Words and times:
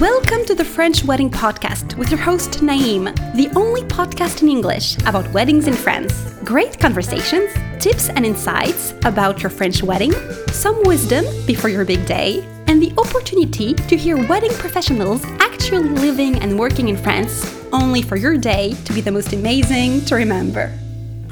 Welcome 0.00 0.46
to 0.46 0.54
the 0.54 0.64
French 0.64 1.04
Wedding 1.04 1.28
Podcast 1.28 1.98
with 1.98 2.10
your 2.10 2.18
host 2.18 2.62
Naim, 2.62 3.04
the 3.34 3.52
only 3.54 3.82
podcast 3.82 4.40
in 4.40 4.48
English 4.48 4.96
about 5.00 5.30
weddings 5.34 5.66
in 5.66 5.74
France. 5.74 6.32
Great 6.44 6.80
conversations, 6.80 7.50
tips 7.78 8.08
and 8.08 8.24
insights 8.24 8.92
about 9.04 9.42
your 9.42 9.50
French 9.50 9.82
wedding, 9.82 10.12
some 10.48 10.82
wisdom 10.84 11.26
before 11.46 11.68
your 11.68 11.84
big 11.84 12.06
day, 12.06 12.42
and 12.68 12.82
the 12.82 12.90
opportunity 12.96 13.74
to 13.74 13.94
hear 13.94 14.16
wedding 14.28 14.52
professionals 14.54 15.26
actually 15.40 15.90
living 15.90 16.36
and 16.36 16.58
working 16.58 16.88
in 16.88 16.96
France, 16.96 17.62
only 17.74 18.00
for 18.00 18.16
your 18.16 18.38
day 18.38 18.72
to 18.86 18.94
be 18.94 19.02
the 19.02 19.12
most 19.12 19.34
amazing 19.34 20.02
to 20.06 20.14
remember. 20.14 20.68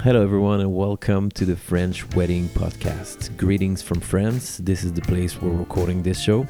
Hello, 0.02 0.22
everyone, 0.22 0.60
and 0.60 0.74
welcome 0.74 1.30
to 1.30 1.46
the 1.46 1.56
French 1.56 2.06
Wedding 2.14 2.48
Podcast. 2.48 3.34
Greetings 3.38 3.80
from 3.80 4.00
France. 4.00 4.58
This 4.58 4.84
is 4.84 4.92
the 4.92 5.00
place 5.00 5.40
we're 5.40 5.48
recording 5.48 6.02
this 6.02 6.20
show. 6.20 6.46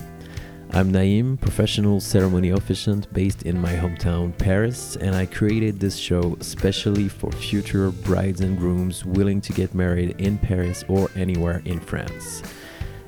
I'm 0.73 0.93
Naim, 0.93 1.37
professional 1.37 1.99
ceremony 1.99 2.51
officiant 2.51 3.13
based 3.13 3.43
in 3.43 3.61
my 3.61 3.73
hometown, 3.73 4.39
Paris, 4.39 4.95
and 4.95 5.17
I 5.17 5.27
created 5.27 5.81
this 5.81 5.97
show 5.97 6.37
especially 6.39 7.09
for 7.09 7.33
future 7.33 7.91
brides 7.91 8.41
and 8.41 8.57
grooms 8.57 9.05
willing 9.05 9.41
to 9.41 9.53
get 9.53 9.75
married 9.75 10.15
in 10.19 10.39
Paris 10.39 10.85
or 10.87 11.11
anywhere 11.17 11.61
in 11.65 11.81
France. 11.81 12.45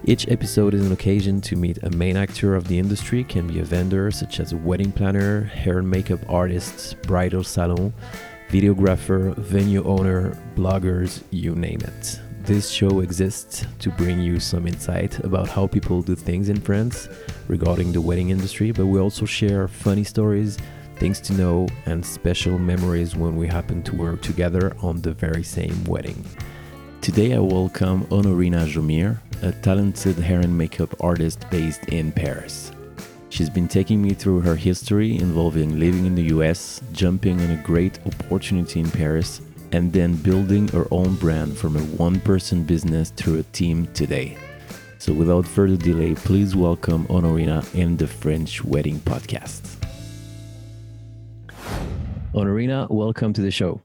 Each 0.05 0.27
episode 0.29 0.75
is 0.75 0.85
an 0.85 0.91
occasion 0.91 1.41
to 1.43 1.55
meet 1.55 1.81
a 1.85 1.91
main 1.91 2.17
actor 2.17 2.57
of 2.57 2.67
the 2.67 2.81
industry, 2.81 3.23
can 3.23 3.47
be 3.47 3.61
a 3.61 3.65
vendor 3.65 4.11
such 4.11 4.41
as 4.41 4.51
a 4.51 4.57
wedding 4.57 4.91
planner, 4.91 5.43
hair 5.43 5.79
and 5.79 5.89
makeup 5.89 6.19
artist, 6.29 7.01
bridal 7.03 7.45
salon, 7.45 7.95
videographer, 8.49 9.37
venue 9.37 9.85
owner, 9.85 10.37
bloggers, 10.57 11.23
you 11.31 11.55
name 11.55 11.81
it. 11.83 12.19
This 12.45 12.71
show 12.71 12.99
exists 12.99 13.65
to 13.79 13.91
bring 13.91 14.21
you 14.21 14.41
some 14.41 14.67
insight 14.67 15.17
about 15.21 15.49
how 15.49 15.69
people 15.69 16.03
do 16.03 16.17
things 16.17 16.49
in 16.49 16.61
France 16.61 17.09
regarding 17.47 17.93
the 17.93 18.01
wedding 18.01 18.31
industry, 18.31 18.73
but 18.73 18.87
we 18.87 18.99
also 18.99 19.25
share 19.25 19.69
funny 19.69 20.03
stories, 20.03 20.59
things 20.97 21.21
to 21.21 21.35
know, 21.35 21.69
and 21.87 22.05
special 22.05 22.59
memories 22.59 23.15
when 23.15 23.37
we 23.37 23.47
happen 23.47 23.81
to 23.85 23.95
work 23.95 24.23
together 24.23 24.77
on 24.83 25.01
the 25.01 25.13
very 25.13 25.45
same 25.45 25.85
wedding. 25.85 26.25
Today 27.01 27.35
I 27.35 27.39
welcome 27.39 28.07
Onorina 28.07 28.67
Jomir, 28.67 29.19
a 29.43 29.53
talented 29.53 30.17
hair 30.17 30.41
and 30.41 30.59
makeup 30.59 30.97
artist 31.01 31.49
based 31.49 31.85
in 31.91 32.11
Paris. 32.11 32.73
She's 33.29 33.51
been 33.51 33.69
taking 33.69 34.03
me 34.03 34.15
through 34.15 34.41
her 34.41 34.57
history 34.57 35.17
involving 35.17 35.79
living 35.79 36.07
in 36.07 36.17
the 36.17 36.35
US, 36.35 36.81
jumping 36.93 37.41
on 37.41 37.51
a 37.53 37.63
great 37.63 38.01
opportunity 38.05 38.81
in 38.81 38.91
Paris, 38.91 39.41
and 39.73 39.93
then 39.93 40.15
building 40.17 40.69
her 40.69 40.87
own 40.91 41.17
brand 41.17 41.57
from 41.57 41.77
a 41.77 41.83
one 41.97 42.21
person 42.21 42.63
business 42.63 43.11
through 43.11 43.39
a 43.39 43.43
team 43.55 43.87
today. 43.95 44.37
So, 44.99 45.13
without 45.13 45.47
further 45.47 45.77
delay, 45.77 46.15
please 46.15 46.55
welcome 46.55 47.07
Onorina 47.09 47.75
in 47.75 47.97
the 47.97 48.07
French 48.07 48.65
Wedding 48.65 49.01
Podcast. 49.01 49.79
Onorina, 52.35 52.89
welcome 52.91 53.33
to 53.33 53.41
the 53.41 53.51
show. 53.51 53.83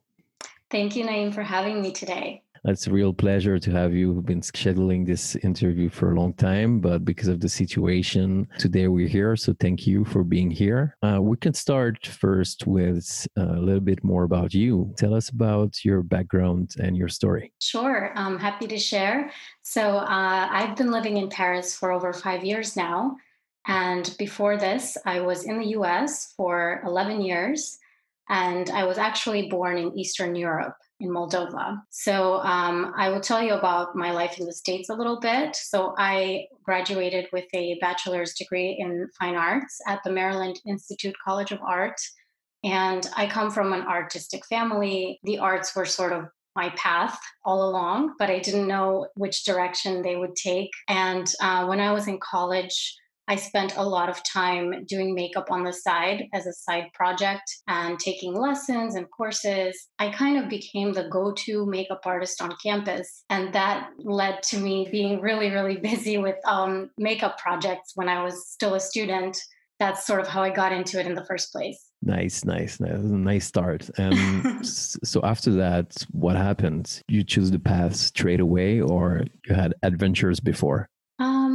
Thank 0.69 0.95
you, 0.95 1.05
Naim, 1.05 1.31
for 1.31 1.43
having 1.43 1.81
me 1.81 1.91
today. 1.91 2.43
It's 2.67 2.85
a 2.85 2.91
real 2.91 3.13
pleasure 3.13 3.57
to 3.57 3.71
have 3.71 3.93
you. 3.93 4.11
We've 4.11 4.25
been 4.25 4.41
scheduling 4.41 5.05
this 5.05 5.37
interview 5.37 5.89
for 5.89 6.11
a 6.11 6.19
long 6.19 6.33
time, 6.33 6.81
but 6.81 7.05
because 7.05 7.29
of 7.29 7.39
the 7.39 7.47
situation, 7.47 8.45
today 8.59 8.89
we're 8.89 9.07
here. 9.07 9.37
So 9.37 9.55
thank 9.57 9.87
you 9.87 10.03
for 10.03 10.21
being 10.21 10.51
here. 10.51 10.97
Uh, 11.01 11.21
we 11.21 11.37
can 11.37 11.53
start 11.53 12.05
first 12.05 12.67
with 12.67 13.25
uh, 13.39 13.53
a 13.55 13.61
little 13.61 13.79
bit 13.79 14.03
more 14.03 14.25
about 14.25 14.53
you. 14.53 14.93
Tell 14.97 15.13
us 15.13 15.29
about 15.29 15.85
your 15.85 16.03
background 16.03 16.75
and 16.77 16.97
your 16.97 17.07
story. 17.07 17.53
Sure, 17.61 18.11
I'm 18.15 18.37
happy 18.37 18.67
to 18.67 18.77
share. 18.77 19.31
So 19.63 19.99
uh, 19.99 20.49
I've 20.51 20.75
been 20.75 20.91
living 20.91 21.15
in 21.15 21.29
Paris 21.29 21.73
for 21.73 21.93
over 21.93 22.11
five 22.11 22.43
years 22.43 22.75
now. 22.75 23.15
And 23.65 24.13
before 24.19 24.57
this, 24.57 24.97
I 25.05 25.21
was 25.21 25.45
in 25.45 25.57
the 25.59 25.67
US 25.79 26.33
for 26.35 26.81
11 26.85 27.21
years. 27.21 27.77
And 28.27 28.69
I 28.71 28.83
was 28.83 28.97
actually 28.97 29.47
born 29.47 29.77
in 29.77 29.97
Eastern 29.97 30.35
Europe 30.35 30.75
in 30.99 31.09
Moldova. 31.09 31.81
So 31.89 32.39
um, 32.39 32.93
I 32.97 33.09
will 33.09 33.19
tell 33.19 33.41
you 33.41 33.53
about 33.53 33.95
my 33.95 34.11
life 34.11 34.39
in 34.39 34.45
the 34.45 34.53
States 34.53 34.89
a 34.89 34.95
little 34.95 35.19
bit. 35.19 35.55
So 35.55 35.93
I 35.97 36.47
graduated 36.63 37.27
with 37.31 37.45
a 37.53 37.77
bachelor's 37.79 38.33
degree 38.33 38.77
in 38.79 39.07
fine 39.19 39.35
arts 39.35 39.79
at 39.87 40.03
the 40.03 40.11
Maryland 40.11 40.59
Institute 40.65 41.15
College 41.23 41.51
of 41.51 41.59
Art. 41.61 41.99
And 42.63 43.07
I 43.15 43.27
come 43.27 43.51
from 43.51 43.73
an 43.73 43.83
artistic 43.83 44.45
family. 44.47 45.19
The 45.23 45.37
arts 45.39 45.75
were 45.75 45.85
sort 45.85 46.13
of 46.13 46.25
my 46.55 46.69
path 46.69 47.19
all 47.45 47.69
along, 47.69 48.15
but 48.17 48.31
I 48.31 48.39
didn't 48.39 48.67
know 48.67 49.07
which 49.13 49.45
direction 49.45 50.01
they 50.01 50.15
would 50.15 50.35
take. 50.35 50.71
And 50.87 51.31
uh, 51.39 51.65
when 51.67 51.79
I 51.79 51.93
was 51.93 52.07
in 52.07 52.19
college, 52.19 52.95
I 53.27 53.35
spent 53.35 53.75
a 53.75 53.83
lot 53.83 54.09
of 54.09 54.23
time 54.23 54.85
doing 54.85 55.13
makeup 55.13 55.51
on 55.51 55.63
the 55.63 55.73
side 55.73 56.23
as 56.33 56.47
a 56.47 56.53
side 56.53 56.85
project 56.93 57.43
and 57.67 57.99
taking 57.99 58.33
lessons 58.33 58.95
and 58.95 59.09
courses. 59.11 59.89
I 59.99 60.09
kind 60.09 60.37
of 60.41 60.49
became 60.49 60.93
the 60.93 61.09
go 61.09 61.33
to 61.45 61.65
makeup 61.65 62.01
artist 62.05 62.41
on 62.41 62.55
campus. 62.63 63.25
And 63.29 63.53
that 63.53 63.89
led 63.99 64.43
to 64.43 64.57
me 64.57 64.87
being 64.91 65.19
really, 65.19 65.49
really 65.49 65.77
busy 65.77 66.17
with 66.17 66.37
um, 66.45 66.89
makeup 66.97 67.37
projects 67.37 67.91
when 67.95 68.07
I 68.07 68.23
was 68.23 68.47
still 68.47 68.75
a 68.75 68.79
student. 68.79 69.37
That's 69.79 70.07
sort 70.07 70.21
of 70.21 70.27
how 70.27 70.41
I 70.41 70.49
got 70.49 70.71
into 70.71 70.99
it 70.99 71.05
in 71.05 71.13
the 71.13 71.25
first 71.25 71.51
place. 71.51 71.91
Nice, 72.01 72.45
nice, 72.45 72.79
nice. 72.79 72.97
nice 72.99 73.45
start. 73.45 73.89
And 73.97 74.65
so 74.65 75.21
after 75.23 75.51
that, 75.51 76.05
what 76.11 76.35
happened? 76.35 77.01
You 77.07 77.23
choose 77.23 77.51
the 77.51 77.59
path 77.59 77.95
straight 77.95 78.39
away, 78.39 78.79
or 78.81 79.23
you 79.45 79.53
had 79.53 79.73
adventures 79.83 80.39
before? 80.39 80.89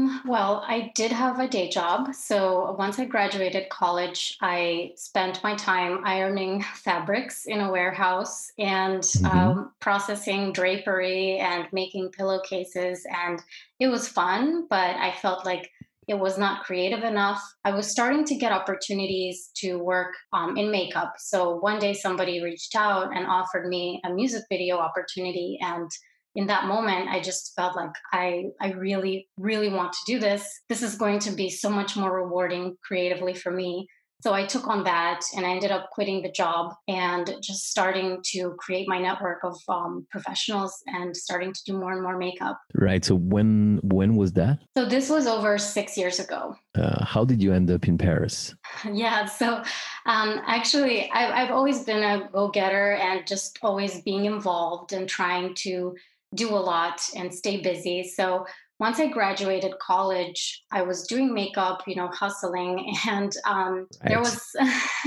Um, 0.03 0.21
well, 0.27 0.65
I 0.67 0.93
did 0.95 1.13
have 1.13 1.39
a 1.39 1.49
day 1.49 1.69
job. 1.69 2.15
So 2.15 2.75
once 2.79 2.99
I 2.99 3.05
graduated 3.05 3.69
college, 3.69 4.37
I 4.41 4.93
spent 4.97 5.43
my 5.43 5.55
time 5.55 6.01
ironing 6.05 6.63
fabrics 6.75 7.47
in 7.47 7.61
a 7.61 7.71
warehouse 7.71 8.51
and 8.59 9.03
mm-hmm. 9.03 9.27
um, 9.27 9.73
processing 9.81 10.53
drapery 10.53 11.39
and 11.39 11.67
making 11.73 12.11
pillowcases. 12.11 13.07
And 13.25 13.41
it 13.79 13.89
was 13.89 14.09
fun, 14.09 14.67
but 14.69 14.97
I 14.97 15.13
felt 15.13 15.45
like 15.45 15.71
it 16.09 16.19
was 16.19 16.37
not 16.37 16.65
creative 16.65 17.05
enough. 17.05 17.41
I 17.65 17.71
was 17.71 17.87
starting 17.87 18.25
to 18.25 18.35
get 18.35 18.51
opportunities 18.51 19.51
to 19.57 19.79
work 19.79 20.15
um, 20.33 20.57
in 20.57 20.71
makeup. 20.71 21.15
So 21.19 21.57
one 21.57 21.79
day 21.79 21.95
somebody 21.95 22.43
reached 22.43 22.75
out 22.75 23.17
and 23.17 23.25
offered 23.27 23.69
me 23.69 24.01
a 24.05 24.13
music 24.13 24.43
video 24.51 24.79
opportunity. 24.79 25.59
And 25.63 25.89
in 26.35 26.47
that 26.47 26.67
moment 26.67 27.09
i 27.09 27.21
just 27.21 27.53
felt 27.55 27.77
like 27.77 27.95
i 28.13 28.45
i 28.61 28.73
really 28.73 29.29
really 29.37 29.69
want 29.69 29.93
to 29.93 29.99
do 30.07 30.19
this. 30.19 30.61
This 30.69 30.83
is 30.83 30.95
going 30.97 31.19
to 31.21 31.33
be 31.33 31.51
so 31.51 31.69
much 31.69 31.97
more 31.97 32.15
rewarding 32.15 32.77
creatively 32.87 33.35
for 33.35 33.51
me. 33.51 33.87
So 34.23 34.33
i 34.33 34.47
took 34.47 34.69
on 34.69 34.85
that 34.85 35.21
and 35.37 35.45
i 35.45 35.51
ended 35.51 35.73
up 35.73 35.91
quitting 35.91 36.23
the 36.23 36.31
job 36.31 36.75
and 36.87 37.25
just 37.43 37.71
starting 37.71 38.21
to 38.33 38.55
create 38.57 38.87
my 38.89 39.01
network 39.01 39.41
of 39.43 39.57
um, 39.69 40.07
professionals 40.11 40.73
and 40.87 41.17
starting 41.17 41.53
to 41.53 41.61
do 41.67 41.73
more 41.77 41.93
and 41.93 42.03
more 42.03 42.17
makeup. 42.17 42.57
Right 42.75 43.05
so 43.05 43.17
when 43.17 43.81
when 43.83 44.15
was 44.15 44.33
that? 44.35 44.61
So 44.77 44.85
this 44.85 45.11
was 45.11 45.27
over 45.27 45.59
six 45.59 45.97
years 45.97 46.21
ago. 46.21 46.55
Uh, 46.77 47.05
how 47.05 47.25
did 47.25 47.43
you 47.43 47.53
end 47.53 47.69
up 47.71 47.89
in 47.89 47.99
paris? 47.99 48.55
Yeah 48.93 49.25
so 49.25 49.63
um, 50.07 50.41
actually 50.47 51.11
I, 51.11 51.23
i've 51.43 51.51
always 51.51 51.85
been 51.85 52.05
a 52.13 52.29
go-getter 52.33 52.93
and 53.07 53.27
just 53.27 53.59
always 53.63 54.03
being 54.03 54.25
involved 54.27 54.93
and 54.93 55.09
trying 55.09 55.55
to 55.67 55.95
do 56.35 56.51
a 56.51 56.59
lot 56.59 57.01
and 57.17 57.33
stay 57.33 57.61
busy. 57.61 58.03
So 58.05 58.47
once 58.83 58.99
I 58.99 59.07
graduated 59.07 59.79
college, 59.79 60.65
I 60.73 60.83
was 60.83 61.07
doing 61.07 61.33
makeup, 61.33 61.85
you 61.87 61.95
know, 61.95 62.09
hustling, 62.09 62.93
and 63.09 63.33
um, 63.47 63.87
right. 64.03 64.09
there 64.09 64.19
was 64.19 64.45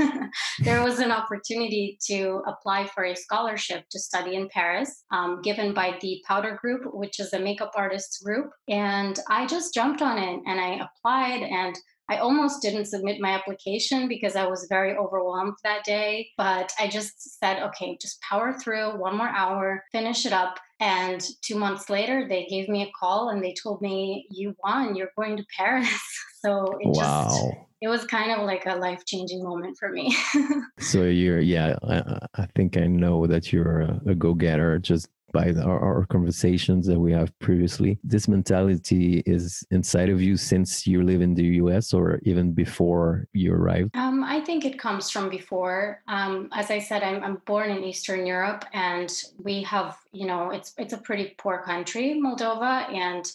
there 0.63 0.81
was 0.81 0.99
an 0.99 1.11
opportunity 1.11 1.97
to 2.07 2.41
apply 2.47 2.87
for 2.87 3.03
a 3.03 3.13
scholarship 3.13 3.83
to 3.91 3.99
study 3.99 4.35
in 4.35 4.47
Paris, 4.47 5.03
um, 5.11 5.41
given 5.41 5.73
by 5.73 5.97
the 5.99 6.23
Powder 6.25 6.57
Group, 6.61 6.83
which 6.93 7.19
is 7.19 7.33
a 7.33 7.39
makeup 7.39 7.73
artists 7.75 8.23
group, 8.23 8.49
and 8.69 9.19
I 9.29 9.45
just 9.45 9.73
jumped 9.73 10.01
on 10.01 10.17
it 10.17 10.39
and 10.45 10.59
I 10.59 10.87
applied 10.87 11.43
and. 11.43 11.75
I 12.09 12.17
almost 12.17 12.61
didn't 12.61 12.85
submit 12.85 13.19
my 13.19 13.31
application 13.31 14.07
because 14.07 14.35
I 14.35 14.45
was 14.45 14.67
very 14.69 14.95
overwhelmed 14.95 15.55
that 15.63 15.83
day. 15.83 16.29
But 16.37 16.71
I 16.79 16.87
just 16.87 17.39
said, 17.39 17.63
okay, 17.63 17.97
just 17.99 18.21
power 18.21 18.53
through 18.53 18.99
one 18.99 19.17
more 19.17 19.29
hour, 19.29 19.83
finish 19.91 20.25
it 20.25 20.33
up. 20.33 20.59
And 20.79 21.25
two 21.41 21.55
months 21.55 21.89
later, 21.89 22.27
they 22.27 22.45
gave 22.45 22.67
me 22.69 22.83
a 22.83 22.91
call 22.99 23.29
and 23.29 23.43
they 23.43 23.53
told 23.53 23.81
me, 23.81 24.27
You 24.29 24.55
won, 24.63 24.95
you're 24.95 25.11
going 25.15 25.37
to 25.37 25.45
Paris. 25.57 25.89
So 26.45 26.77
it 26.79 26.89
wow. 26.89 27.23
just, 27.23 27.43
it 27.81 27.87
was 27.87 28.05
kind 28.05 28.29
of 28.29 28.45
like 28.45 28.67
a 28.67 28.75
life 28.75 29.03
changing 29.07 29.43
moment 29.43 29.77
for 29.79 29.89
me. 29.89 30.15
so 30.79 31.01
you're, 31.01 31.39
yeah, 31.39 31.75
I, 31.81 32.19
I, 32.35 32.45
think 32.53 32.77
I 32.77 32.85
know 32.85 33.25
that 33.25 33.51
you're 33.51 33.81
a, 33.81 34.01
a 34.09 34.13
go 34.13 34.35
getter. 34.35 34.77
Just 34.77 35.09
by 35.35 35.51
our, 35.69 35.79
our, 35.89 36.05
conversations 36.05 36.87
that 36.87 36.99
we 37.05 37.11
have 37.11 37.29
previously. 37.39 37.91
This 38.03 38.27
mentality 38.27 39.21
is 39.25 39.65
inside 39.69 40.09
of 40.09 40.21
you 40.21 40.37
since 40.37 40.87
you 40.87 41.03
live 41.03 41.21
in 41.21 41.33
the 41.35 41.47
US 41.63 41.93
or 41.93 42.19
even 42.23 42.53
before 42.53 43.27
you 43.33 43.53
arrived? 43.53 43.89
Um, 43.97 44.23
I 44.23 44.39
think 44.47 44.63
it 44.63 44.79
comes 44.79 45.09
from 45.09 45.29
before. 45.29 46.01
Um, 46.07 46.49
as 46.53 46.71
I 46.71 46.79
said, 46.79 47.03
I'm, 47.03 47.21
I'm 47.21 47.37
born 47.45 47.69
in 47.69 47.83
Eastern 47.83 48.25
Europe 48.25 48.63
and 48.73 49.11
we 49.37 49.63
have, 49.63 49.97
you 50.13 50.25
know, 50.25 50.51
it's, 50.51 50.73
it's 50.77 50.93
a 50.93 51.03
pretty 51.07 51.35
poor 51.37 51.57
country, 51.63 52.07
Moldova. 52.25 52.75
And 52.93 53.25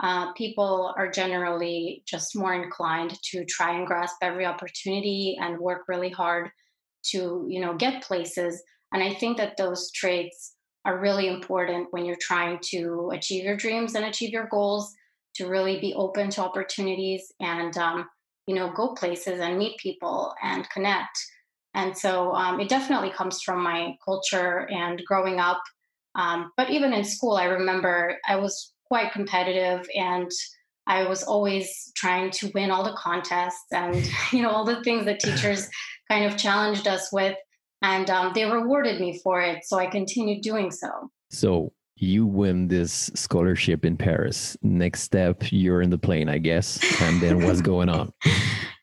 uh, 0.00 0.32
people 0.34 0.92
are 0.98 1.10
generally 1.10 2.02
just 2.06 2.36
more 2.36 2.54
inclined 2.54 3.14
to 3.30 3.46
try 3.46 3.70
and 3.76 3.86
grasp 3.86 4.16
every 4.20 4.44
opportunity 4.44 5.38
and 5.40 5.58
work 5.58 5.84
really 5.88 6.10
hard 6.10 6.50
to 7.12 7.46
you 7.48 7.60
know 7.60 7.74
get 7.74 8.02
places 8.02 8.62
and 8.92 9.02
i 9.02 9.14
think 9.14 9.36
that 9.36 9.56
those 9.56 9.90
traits 9.92 10.55
are 10.86 10.98
really 10.98 11.26
important 11.28 11.88
when 11.90 12.06
you're 12.06 12.16
trying 12.20 12.58
to 12.70 13.10
achieve 13.12 13.44
your 13.44 13.56
dreams 13.56 13.94
and 13.94 14.04
achieve 14.04 14.30
your 14.30 14.46
goals 14.46 14.94
to 15.34 15.46
really 15.46 15.78
be 15.80 15.92
open 15.94 16.30
to 16.30 16.40
opportunities 16.40 17.32
and 17.40 17.76
um, 17.76 18.08
you 18.46 18.54
know 18.54 18.72
go 18.74 18.94
places 18.94 19.40
and 19.40 19.58
meet 19.58 19.76
people 19.78 20.32
and 20.42 20.68
connect. 20.70 21.18
And 21.74 21.96
so 21.96 22.32
um, 22.32 22.60
it 22.60 22.70
definitely 22.70 23.10
comes 23.10 23.42
from 23.42 23.62
my 23.62 23.96
culture 24.02 24.66
and 24.70 25.02
growing 25.04 25.40
up. 25.40 25.62
Um, 26.14 26.50
but 26.56 26.70
even 26.70 26.94
in 26.94 27.04
school 27.04 27.36
i 27.36 27.44
remember 27.44 28.16
i 28.26 28.36
was 28.36 28.72
quite 28.88 29.12
competitive 29.12 29.86
and 29.94 30.30
I 30.86 31.08
was 31.08 31.22
always 31.24 31.92
trying 31.96 32.30
to 32.32 32.50
win 32.54 32.70
all 32.70 32.84
the 32.84 32.96
contests 32.96 33.66
and 33.72 34.08
you 34.32 34.42
know 34.42 34.50
all 34.50 34.64
the 34.64 34.82
things 34.82 35.04
that 35.06 35.20
teachers 35.20 35.68
kind 36.10 36.24
of 36.24 36.38
challenged 36.38 36.86
us 36.86 37.12
with, 37.12 37.36
and 37.82 38.08
um, 38.10 38.32
they 38.34 38.44
rewarded 38.44 39.00
me 39.00 39.18
for 39.22 39.40
it. 39.40 39.64
So 39.64 39.78
I 39.78 39.86
continued 39.86 40.42
doing 40.42 40.70
so. 40.70 41.10
So 41.30 41.72
you 41.96 42.26
win 42.26 42.68
this 42.68 43.10
scholarship 43.14 43.84
in 43.84 43.96
Paris. 43.96 44.56
Next 44.62 45.02
step, 45.02 45.44
you're 45.50 45.82
in 45.82 45.90
the 45.90 45.98
plane, 45.98 46.28
I 46.28 46.38
guess. 46.38 46.78
And 47.00 47.20
then 47.22 47.42
what's 47.44 47.60
going 47.72 47.88
on? 47.88 48.12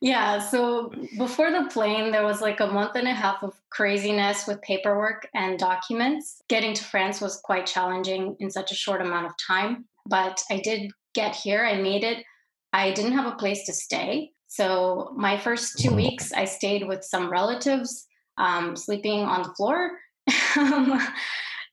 Yeah. 0.02 0.40
So 0.40 0.92
before 1.18 1.52
the 1.52 1.70
plane, 1.72 2.12
there 2.12 2.24
was 2.24 2.42
like 2.42 2.60
a 2.60 2.68
month 2.68 2.96
and 2.96 3.08
a 3.08 3.14
half 3.14 3.44
of 3.44 3.54
craziness 3.70 4.48
with 4.48 4.62
paperwork 4.62 5.28
and 5.34 5.60
documents. 5.60 6.42
Getting 6.50 6.74
to 6.74 6.84
France 6.84 7.22
was 7.22 7.40
quite 7.44 7.66
challenging 7.66 8.36
in 8.40 8.50
such 8.50 8.72
a 8.72 8.76
short 8.76 9.02
amount 9.02 9.28
of 9.28 9.34
time 9.48 9.86
but 10.06 10.44
I 10.50 10.58
did 10.58 10.92
get 11.14 11.36
here. 11.36 11.66
I 11.66 11.82
made 11.82 12.04
it. 12.04 12.24
I 12.72 12.92
didn't 12.92 13.14
have 13.14 13.32
a 13.32 13.36
place 13.36 13.66
to 13.66 13.74
stay. 13.74 14.32
So 14.48 15.14
my 15.16 15.38
first 15.38 15.80
two 15.80 15.94
weeks, 15.94 16.32
I 16.34 16.46
stayed 16.46 16.88
with 16.88 17.04
some 17.04 17.32
relatives, 17.32 18.08
um, 18.38 18.76
sleeping 18.76 19.22
on 19.22 19.44
the 19.44 19.54
floor. 19.56 19.92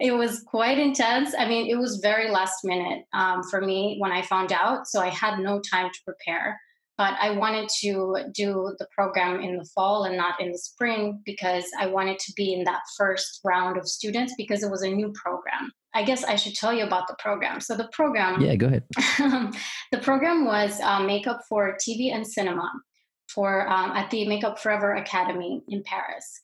it 0.01 0.13
was 0.13 0.43
quite 0.47 0.79
intense. 0.79 1.35
I 1.39 1.47
mean, 1.47 1.71
it 1.71 1.79
was 1.79 2.01
very 2.03 2.31
last 2.31 2.65
minute 2.65 3.05
um, 3.13 3.43
for 3.45 3.61
me 3.61 3.97
when 3.99 4.13
I 4.13 4.23
found 4.23 4.53
out. 4.53 4.89
So 4.89 5.01
I 5.01 5.09
had 5.09 5.39
no 5.39 5.61
time 5.61 5.91
to 5.93 5.99
prepare. 6.05 6.59
But 6.99 7.15
I 7.19 7.31
wanted 7.31 7.71
to 7.81 8.25
do 8.35 8.75
the 8.79 8.87
program 8.95 9.41
in 9.41 9.57
the 9.57 9.65
fall 9.75 10.05
and 10.05 10.19
not 10.19 10.39
in 10.39 10.53
the 10.53 10.59
spring 10.59 11.23
because 11.25 11.65
I 11.79 11.87
wanted 11.87 12.19
to 12.19 12.33
be 12.37 12.53
in 12.53 12.65
that 12.65 12.83
first 12.99 13.41
round 13.43 13.79
of 13.79 13.89
students 13.89 14.35
because 14.37 14.63
it 14.63 14.71
was 14.71 14.83
a 14.83 14.91
new 14.91 15.11
program. 15.15 15.73
I 15.95 16.05
guess 16.05 16.25
I 16.25 16.37
should 16.37 16.55
tell 16.55 16.75
you 16.75 16.85
about 16.85 17.09
the 17.09 17.17
program. 17.19 17.61
So 17.61 17.75
the 17.75 17.89
program, 17.93 18.43
yeah, 18.43 18.55
go 18.55 18.67
ahead. 18.67 18.85
the 19.93 19.99
program 20.03 20.45
was 20.45 20.79
uh, 20.81 21.01
makeup 21.03 21.41
for 21.49 21.75
TV 21.77 22.15
and 22.15 22.27
cinema 22.27 22.71
for 23.29 23.69
um, 23.69 23.93
at 23.93 24.11
the 24.11 24.27
Makeup 24.29 24.59
Forever 24.59 24.95
Academy 24.95 25.63
in 25.69 25.83
Paris. 25.83 26.41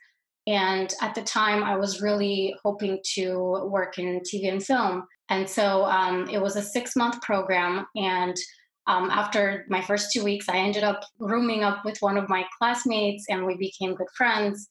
And 0.47 0.93
at 1.03 1.15
the 1.15 1.23
time, 1.23 1.65
I 1.65 1.77
was 1.77 2.01
really 2.01 2.55
hoping 2.65 3.01
to 3.15 3.69
work 3.69 3.99
in 3.99 4.21
TV 4.21 4.51
and 4.51 4.65
film. 4.65 5.05
And 5.29 5.49
so 5.49 5.85
um, 5.85 6.29
it 6.29 6.41
was 6.41 6.57
a 6.57 6.63
six 6.63 6.95
month 6.95 7.21
program. 7.23 7.87
And 7.97 8.37
um, 8.87 9.11
after 9.11 9.67
my 9.69 9.83
first 9.83 10.13
two 10.13 10.23
weeks, 10.23 10.49
I 10.49 10.59
ended 10.59 10.85
up 10.85 11.01
rooming 11.19 11.65
up 11.65 11.85
with 11.85 11.99
one 12.01 12.17
of 12.17 12.29
my 12.29 12.45
classmates 12.59 13.25
and 13.29 13.45
we 13.45 13.57
became 13.57 13.97
good 13.97 14.07
friends. 14.17 14.69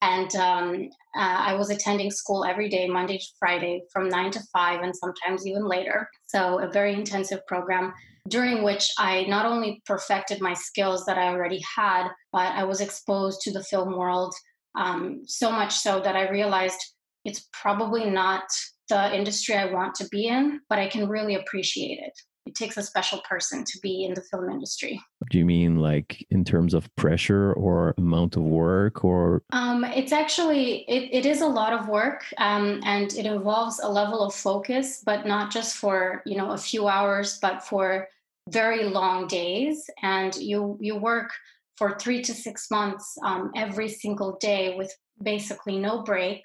And 0.00 0.34
um, 0.36 0.88
uh, 1.16 1.38
I 1.38 1.54
was 1.54 1.70
attending 1.70 2.10
school 2.10 2.44
every 2.44 2.68
day, 2.68 2.88
Monday 2.88 3.18
to 3.18 3.26
Friday, 3.38 3.82
from 3.92 4.08
nine 4.08 4.30
to 4.30 4.40
five, 4.52 4.80
and 4.82 4.94
sometimes 4.94 5.44
even 5.46 5.66
later. 5.66 6.08
So, 6.26 6.60
a 6.60 6.70
very 6.70 6.94
intensive 6.94 7.44
program 7.48 7.92
during 8.28 8.62
which 8.62 8.88
I 8.98 9.24
not 9.24 9.44
only 9.44 9.82
perfected 9.86 10.40
my 10.40 10.54
skills 10.54 11.04
that 11.06 11.18
I 11.18 11.28
already 11.28 11.60
had, 11.76 12.08
but 12.32 12.52
I 12.52 12.62
was 12.62 12.80
exposed 12.80 13.40
to 13.42 13.52
the 13.52 13.64
film 13.64 13.96
world 13.96 14.34
um, 14.78 15.22
so 15.26 15.50
much 15.50 15.74
so 15.74 16.00
that 16.00 16.16
I 16.16 16.30
realized 16.30 16.78
it's 17.24 17.48
probably 17.52 18.08
not 18.08 18.44
the 18.88 19.14
industry 19.14 19.54
I 19.54 19.66
want 19.66 19.94
to 19.96 20.08
be 20.08 20.28
in, 20.28 20.60
but 20.68 20.78
I 20.78 20.88
can 20.88 21.08
really 21.08 21.34
appreciate 21.34 21.98
it 21.98 22.12
it 22.48 22.54
takes 22.54 22.78
a 22.78 22.82
special 22.82 23.20
person 23.28 23.62
to 23.62 23.78
be 23.82 24.04
in 24.04 24.14
the 24.14 24.22
film 24.22 24.48
industry. 24.50 25.00
Do 25.30 25.38
you 25.38 25.44
mean 25.44 25.76
like 25.76 26.26
in 26.30 26.44
terms 26.44 26.72
of 26.72 26.88
pressure 26.96 27.52
or 27.52 27.94
amount 27.98 28.36
of 28.36 28.42
work 28.42 29.04
or? 29.04 29.42
Um, 29.52 29.84
it's 29.84 30.12
actually, 30.12 30.84
it, 30.88 31.10
it 31.12 31.26
is 31.26 31.42
a 31.42 31.46
lot 31.46 31.74
of 31.74 31.88
work 31.88 32.24
um, 32.38 32.80
and 32.84 33.12
it 33.12 33.26
involves 33.26 33.80
a 33.80 33.88
level 33.88 34.22
of 34.22 34.34
focus, 34.34 35.02
but 35.04 35.26
not 35.26 35.52
just 35.52 35.76
for, 35.76 36.22
you 36.24 36.38
know, 36.38 36.52
a 36.52 36.58
few 36.58 36.88
hours, 36.88 37.38
but 37.40 37.62
for 37.62 38.08
very 38.48 38.84
long 38.84 39.26
days. 39.26 39.90
And 40.02 40.34
you, 40.36 40.78
you 40.80 40.96
work 40.96 41.30
for 41.78 41.96
three 41.98 42.22
to 42.22 42.34
six 42.34 42.70
months 42.70 43.16
um, 43.24 43.52
every 43.56 43.88
single 43.88 44.36
day 44.40 44.76
with 44.76 44.92
basically 45.22 45.78
no 45.78 46.02
break. 46.02 46.42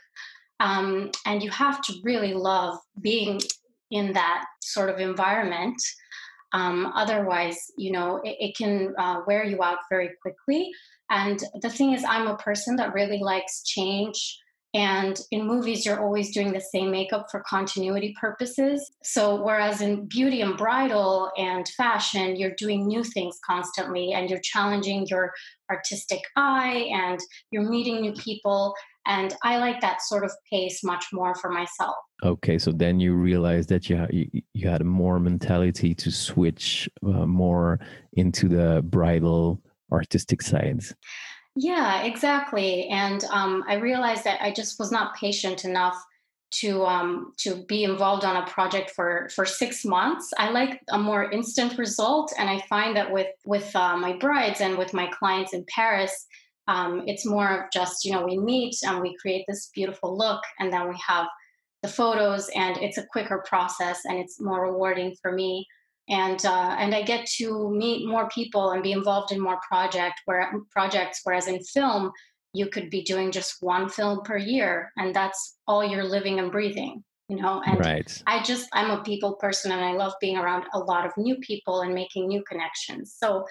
Um, 0.60 1.12
and 1.26 1.42
you 1.44 1.50
have 1.50 1.82
to 1.84 1.94
really 2.04 2.34
love 2.34 2.78
being 3.02 3.42
in 3.92 4.14
that 4.14 4.46
sort 4.62 4.90
of 4.90 5.00
environment. 5.00 5.82
Um, 6.54 6.92
otherwise, 6.96 7.58
you 7.78 7.92
know, 7.92 8.22
it, 8.24 8.38
it 8.40 8.56
can 8.56 8.94
uh, 8.98 9.22
wear 9.26 9.44
you 9.44 9.64
out 9.64 9.80
very 9.90 10.12
quickly. 10.22 10.72
And 11.10 11.44
the 11.62 11.70
thing 11.70 11.94
is, 11.94 12.04
I'm 12.08 12.28
a 12.28 12.38
person 12.38 12.76
that 12.78 12.94
really 12.94 13.20
likes 13.20 13.64
change. 13.64 14.40
And 14.74 15.20
in 15.30 15.46
movies, 15.46 15.86
you're 15.86 16.02
always 16.02 16.34
doing 16.34 16.52
the 16.52 16.60
same 16.60 16.90
makeup 16.90 17.28
for 17.30 17.44
continuity 17.48 18.16
purposes. 18.20 18.92
So, 19.04 19.42
whereas 19.44 19.82
in 19.82 20.08
beauty 20.08 20.42
and 20.42 20.58
bridal 20.58 21.32
and 21.38 21.68
fashion, 21.78 22.36
you're 22.36 22.56
doing 22.58 22.88
new 22.88 23.04
things 23.04 23.38
constantly 23.46 24.14
and 24.14 24.30
you're 24.30 24.42
challenging 24.42 25.06
your 25.08 25.32
artistic 25.70 26.22
eye 26.36 26.90
and 26.92 27.20
you're 27.52 27.70
meeting 27.70 28.02
new 28.02 28.14
people. 28.14 28.74
And 29.06 29.36
I 29.44 29.58
like 29.58 29.80
that 29.82 30.02
sort 30.02 30.24
of 30.24 30.32
pace 30.52 30.84
much 30.84 31.06
more 31.14 31.36
for 31.36 31.52
myself. 31.52 31.96
Okay, 32.24 32.58
so 32.58 32.72
then 32.72 33.00
you 33.00 33.14
realized 33.14 33.70
that 33.70 33.90
you 33.90 34.08
you, 34.54 34.68
had 34.68 34.84
more 34.86 35.20
mentality 35.20 35.94
to 35.94 36.10
switch 36.10 36.90
uh, 37.06 37.26
more 37.28 37.80
into 38.14 38.48
the 38.48 38.82
bridal 38.86 39.62
artistic 39.92 40.42
sides. 40.42 40.96
Yeah, 41.56 42.04
exactly. 42.04 42.88
And 42.88 43.24
um, 43.26 43.64
I 43.68 43.76
realized 43.76 44.24
that 44.24 44.42
I 44.42 44.52
just 44.52 44.80
was 44.80 44.92
not 44.92 45.16
patient 45.16 45.66
enough 45.66 45.96
to 46.62 46.84
um, 46.86 47.34
to 47.40 47.64
be 47.66 47.84
involved 47.84 48.26
on 48.26 48.38
a 48.38 48.46
project 48.48 48.92
for 48.92 49.30
for 49.36 49.46
six 49.46 49.86
months. 49.86 50.32
I 50.38 50.50
like 50.50 50.80
a 50.90 50.98
more 51.00 51.32
instant 51.32 51.78
result, 51.78 52.34
and 52.38 52.50
I 52.50 52.60
find 52.70 52.96
that 52.96 53.12
with 53.12 53.28
with 53.46 53.76
uh, 53.76 53.98
my 53.98 54.14
brides 54.18 54.62
and 54.62 54.78
with 54.78 54.94
my 54.94 55.08
clients 55.08 55.54
in 55.54 55.66
Paris, 55.68 56.26
um, 56.68 57.04
it's 57.08 57.26
more 57.26 57.50
of 57.50 57.72
just 57.72 58.04
you 58.06 58.12
know 58.12 58.24
we 58.26 58.38
meet 58.38 58.76
and 58.86 59.02
we 59.02 59.16
create 59.22 59.46
this 59.48 59.70
beautiful 59.76 60.16
look, 60.18 60.42
and 60.60 60.72
then 60.74 60.90
we 60.90 60.96
have 61.08 61.28
the 61.84 61.90
photos 61.90 62.50
and 62.56 62.78
it's 62.78 62.98
a 62.98 63.06
quicker 63.12 63.44
process 63.48 64.00
and 64.06 64.18
it's 64.18 64.40
more 64.40 64.64
rewarding 64.64 65.14
for 65.22 65.34
me 65.34 65.68
and 66.10 66.46
uh, 66.46 66.76
and 66.78 66.94
I 66.94 67.04
get 67.04 67.26
to 67.38 67.72
meet 67.72 68.08
more 68.08 68.28
people 68.30 68.72
and 68.72 68.84
be 68.84 68.92
involved 68.92 69.32
in 69.32 69.40
more 69.40 69.60
project 69.68 70.22
where 70.26 70.52
projects 70.70 71.22
whereas 71.24 71.48
in 71.48 71.64
film 71.64 72.12
you 72.54 72.68
could 72.68 72.90
be 72.90 73.02
doing 73.02 73.32
just 73.32 73.58
one 73.62 73.90
film 73.90 74.22
per 74.24 74.38
year 74.38 74.92
and 74.98 75.16
that's 75.16 75.58
all 75.68 75.84
you're 75.84 76.04
living 76.04 76.40
and 76.40 76.52
breathing 76.52 77.04
you 77.30 77.42
know? 77.42 77.62
And 77.66 77.80
right. 77.80 78.24
I 78.28 78.44
just 78.44 78.70
I'm 78.74 78.92
a 78.92 79.04
people 79.04 79.34
person 79.36 79.72
and 79.72 79.82
I 79.82 79.94
love 79.94 80.14
being 80.20 80.38
around 80.38 80.66
a 80.74 80.80
lot 80.80 81.06
of 81.06 81.12
new 81.18 81.38
people 81.38 81.82
and 81.82 81.94
making 81.94 82.28
new 82.28 82.44
connections. 82.48 83.16
So 83.18 83.46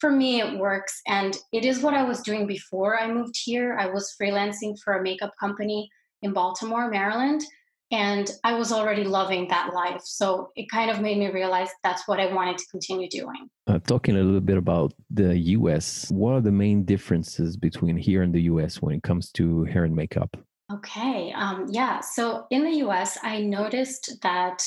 for 0.00 0.10
me 0.10 0.40
it 0.40 0.58
works 0.58 1.00
and 1.06 1.36
it 1.52 1.64
is 1.64 1.80
what 1.80 1.94
I 1.94 2.02
was 2.02 2.20
doing 2.20 2.46
before 2.46 2.98
I 2.98 3.12
moved 3.12 3.36
here. 3.42 3.76
I 3.78 3.86
was 3.86 4.14
freelancing 4.20 4.78
for 4.82 4.94
a 4.94 5.02
makeup 5.02 5.32
company 5.40 5.88
in 6.22 6.32
Baltimore 6.32 6.90
Maryland 6.90 7.42
and 7.90 8.30
I 8.42 8.54
was 8.54 8.72
already 8.72 9.04
loving 9.04 9.48
that 9.48 9.74
life. 9.74 10.00
So 10.04 10.50
it 10.56 10.70
kind 10.70 10.90
of 10.90 11.00
made 11.00 11.18
me 11.18 11.30
realize 11.30 11.68
that's 11.82 12.08
what 12.08 12.18
I 12.18 12.32
wanted 12.32 12.58
to 12.58 12.64
continue 12.70 13.08
doing. 13.08 13.48
Uh, 13.66 13.78
talking 13.78 14.16
a 14.16 14.22
little 14.22 14.40
bit 14.40 14.56
about 14.56 14.94
the 15.10 15.36
US, 15.38 16.10
what 16.10 16.32
are 16.32 16.40
the 16.40 16.52
main 16.52 16.84
differences 16.84 17.56
between 17.56 17.96
here 17.96 18.22
and 18.22 18.34
the 18.34 18.42
US 18.42 18.80
when 18.80 18.94
it 18.94 19.02
comes 19.02 19.30
to 19.32 19.64
hair 19.64 19.84
and 19.84 19.94
makeup? 19.94 20.36
Okay. 20.72 21.32
Um, 21.32 21.66
yeah. 21.70 22.00
So 22.00 22.46
in 22.50 22.64
the 22.64 22.78
US, 22.86 23.18
I 23.22 23.42
noticed 23.42 24.18
that 24.22 24.64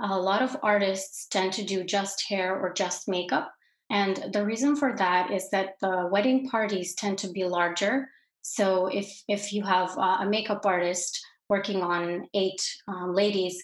a 0.00 0.18
lot 0.18 0.42
of 0.42 0.56
artists 0.62 1.26
tend 1.28 1.52
to 1.54 1.64
do 1.64 1.82
just 1.84 2.24
hair 2.28 2.58
or 2.58 2.72
just 2.72 3.08
makeup. 3.08 3.52
And 3.90 4.32
the 4.32 4.44
reason 4.44 4.76
for 4.76 4.94
that 4.96 5.30
is 5.30 5.50
that 5.50 5.74
the 5.80 6.08
wedding 6.10 6.48
parties 6.48 6.94
tend 6.94 7.18
to 7.18 7.30
be 7.30 7.44
larger. 7.44 8.08
So 8.42 8.86
if 8.86 9.22
if 9.28 9.52
you 9.52 9.64
have 9.64 9.90
uh, 9.98 10.18
a 10.20 10.26
makeup 10.26 10.64
artist 10.64 11.20
working 11.50 11.82
on 11.82 12.28
eight 12.32 12.62
um, 12.88 13.12
ladies, 13.12 13.62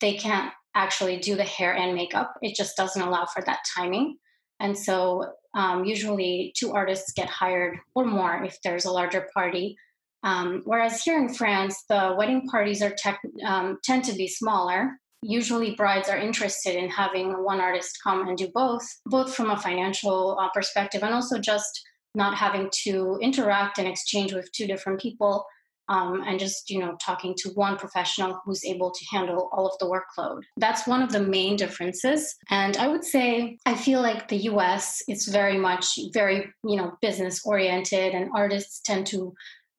they 0.00 0.14
can't 0.14 0.52
actually 0.74 1.18
do 1.18 1.34
the 1.34 1.44
hair 1.44 1.74
and 1.74 1.94
makeup. 1.94 2.34
It 2.40 2.56
just 2.56 2.76
doesn't 2.76 3.02
allow 3.02 3.26
for 3.26 3.42
that 3.42 3.60
timing. 3.76 4.16
And 4.60 4.78
so 4.78 5.24
um, 5.54 5.84
usually 5.84 6.54
two 6.56 6.72
artists 6.72 7.12
get 7.12 7.28
hired 7.28 7.78
or 7.94 8.06
more 8.06 8.42
if 8.44 8.58
there's 8.62 8.84
a 8.84 8.92
larger 8.92 9.28
party. 9.34 9.76
Um, 10.22 10.62
whereas 10.64 11.02
here 11.02 11.18
in 11.18 11.32
France, 11.32 11.84
the 11.88 12.14
wedding 12.16 12.46
parties 12.48 12.82
are 12.82 12.94
tech, 12.96 13.20
um, 13.44 13.78
tend 13.84 14.04
to 14.04 14.14
be 14.14 14.28
smaller. 14.28 14.98
usually 15.22 15.74
brides 15.74 16.08
are 16.08 16.18
interested 16.18 16.76
in 16.76 16.88
having 16.88 17.32
one 17.42 17.60
artist 17.60 17.98
come 18.04 18.28
and 18.28 18.38
do 18.38 18.48
both, 18.54 18.86
both 19.06 19.34
from 19.34 19.50
a 19.50 19.56
financial 19.56 20.38
uh, 20.38 20.48
perspective 20.54 21.02
and 21.02 21.14
also 21.14 21.38
just 21.38 21.82
not 22.14 22.34
having 22.34 22.70
to 22.84 23.18
interact 23.20 23.78
and 23.78 23.88
exchange 23.88 24.32
with 24.32 24.50
two 24.52 24.66
different 24.66 25.00
people 25.00 25.44
um, 25.88 26.22
and 26.26 26.38
just 26.38 26.70
you 26.70 26.78
know 26.78 26.96
talking 27.00 27.34
to 27.38 27.50
one 27.50 27.76
professional 27.76 28.40
who's 28.44 28.64
able 28.64 28.90
to 28.90 29.04
handle 29.10 29.48
all 29.52 29.66
of 29.66 29.78
the 29.78 29.86
workload. 29.86 30.42
That's 30.56 30.86
one 30.86 31.02
of 31.02 31.12
the 31.12 31.20
main 31.20 31.56
differences. 31.56 32.36
And 32.50 32.76
i 32.76 32.88
would 32.88 33.04
say 33.04 33.58
i 33.66 33.74
feel 33.74 34.00
like 34.00 34.28
the 34.28 34.38
us 34.38 35.02
is 35.08 35.26
very 35.26 35.58
much 35.58 35.98
very 36.12 36.52
you 36.64 36.76
know 36.76 36.96
business 37.00 37.44
oriented 37.44 38.14
and 38.14 38.30
artists 38.34 38.80
tend 38.80 39.06
to 39.08 39.34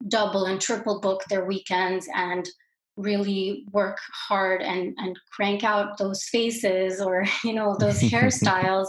double 0.08 0.46
and 0.46 0.62
triple 0.62 1.00
book 1.02 1.24
their 1.30 1.46
weekends 1.46 2.08
and 2.14 2.48
really 2.96 3.66
work 3.72 3.98
hard 4.28 4.62
and 4.62 4.96
and 4.98 5.20
crank 5.32 5.64
out 5.64 5.98
those 5.98 6.24
faces 6.24 7.00
or 7.02 7.26
you 7.44 7.54
know 7.54 7.76
those 7.80 8.02
hairstyles. 8.14 8.88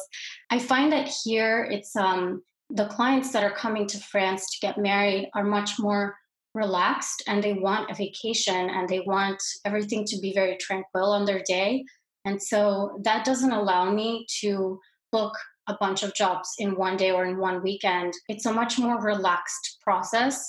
I 0.50 0.58
find 0.58 0.92
that 0.92 1.08
here 1.25 1.68
it's 1.70 1.94
um 1.96 2.42
the 2.70 2.87
clients 2.87 3.32
that 3.32 3.42
are 3.42 3.54
coming 3.54 3.87
to 3.87 3.98
france 3.98 4.50
to 4.50 4.58
get 4.60 4.76
married 4.76 5.30
are 5.34 5.44
much 5.44 5.78
more 5.78 6.16
relaxed 6.59 7.23
and 7.27 7.43
they 7.43 7.55
want 7.55 7.91
a 7.91 7.95
vacation 7.95 8.69
and 8.69 8.88
they 8.88 9.00
want 9.00 9.43
everything 9.65 10.05
to 10.07 10.19
be 10.21 10.33
very 10.35 10.57
tranquil 10.59 11.12
on 11.12 11.25
their 11.25 11.43
day. 11.47 11.85
And 12.25 12.43
so 12.43 13.00
that 13.05 13.25
doesn't 13.25 13.53
allow 13.53 13.91
me 13.91 14.27
to 14.41 14.79
book 15.12 15.35
a 15.69 15.77
bunch 15.81 16.03
of 16.03 16.15
jobs 16.15 16.55
in 16.59 16.77
one 16.77 16.97
day 16.97 17.11
or 17.11 17.25
in 17.25 17.38
one 17.38 17.62
weekend. 17.62 18.12
It's 18.29 18.47
a 18.47 18.53
much 18.53 18.79
more 18.79 19.00
relaxed 19.00 19.79
process. 19.83 20.45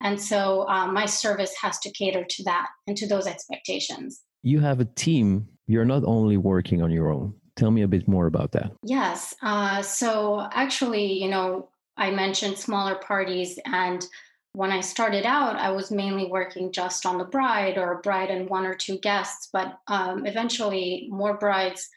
And 0.00 0.20
so 0.20 0.66
um, 0.68 0.94
my 0.94 1.06
service 1.06 1.54
has 1.60 1.78
to 1.80 1.90
cater 1.90 2.24
to 2.24 2.42
that 2.44 2.68
and 2.86 2.96
to 2.96 3.06
those 3.08 3.26
expectations. 3.26 4.22
You 4.42 4.60
have 4.60 4.80
a 4.80 4.84
team. 4.84 5.48
You're 5.66 5.84
not 5.84 6.04
only 6.04 6.36
working 6.36 6.82
on 6.82 6.90
your 6.90 7.10
own. 7.10 7.34
Tell 7.56 7.70
me 7.70 7.82
a 7.82 7.88
bit 7.88 8.06
more 8.06 8.26
about 8.26 8.52
that. 8.52 8.72
Yes. 8.84 9.34
Uh, 9.42 9.82
so 9.82 10.46
actually, 10.52 11.12
you 11.12 11.28
know, 11.28 11.68
I 11.96 12.12
mentioned 12.12 12.56
smaller 12.56 12.94
parties 12.94 13.58
and 13.66 14.06
when 14.52 14.72
I 14.72 14.80
started 14.80 15.24
out, 15.24 15.56
I 15.56 15.70
was 15.70 15.90
mainly 15.90 16.26
working 16.26 16.72
just 16.72 17.06
on 17.06 17.18
the 17.18 17.24
bride 17.24 17.78
or 17.78 17.92
a 17.92 18.00
bride 18.00 18.30
and 18.30 18.48
one 18.48 18.66
or 18.66 18.74
two 18.74 18.98
guests. 18.98 19.48
But 19.52 19.78
um, 19.88 20.26
eventually, 20.26 21.08
more 21.10 21.36
brides 21.38 21.88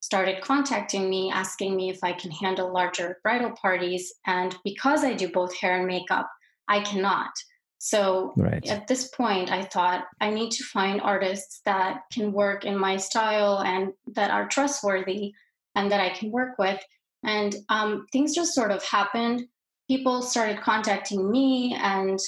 started 0.00 0.42
contacting 0.42 1.08
me, 1.08 1.30
asking 1.30 1.76
me 1.76 1.90
if 1.90 2.02
I 2.02 2.12
can 2.12 2.30
handle 2.30 2.72
larger 2.72 3.18
bridal 3.22 3.52
parties. 3.52 4.12
And 4.26 4.56
because 4.64 5.04
I 5.04 5.14
do 5.14 5.30
both 5.30 5.56
hair 5.56 5.76
and 5.76 5.86
makeup, 5.86 6.28
I 6.68 6.80
cannot. 6.80 7.30
So 7.78 8.34
right. 8.36 8.66
at 8.68 8.86
this 8.88 9.08
point, 9.08 9.50
I 9.50 9.62
thought 9.62 10.04
I 10.20 10.30
need 10.30 10.50
to 10.52 10.64
find 10.64 11.00
artists 11.00 11.62
that 11.64 12.02
can 12.12 12.32
work 12.32 12.64
in 12.64 12.76
my 12.78 12.98
style 12.98 13.62
and 13.64 13.92
that 14.14 14.30
are 14.30 14.48
trustworthy 14.48 15.32
and 15.74 15.90
that 15.90 16.00
I 16.00 16.10
can 16.10 16.30
work 16.30 16.58
with. 16.58 16.78
And 17.24 17.56
um, 17.70 18.06
things 18.12 18.34
just 18.34 18.54
sort 18.54 18.70
of 18.70 18.84
happened 18.84 19.44
people 19.90 20.22
started 20.22 20.60
contacting 20.60 21.28
me 21.32 21.76
and 21.82 22.20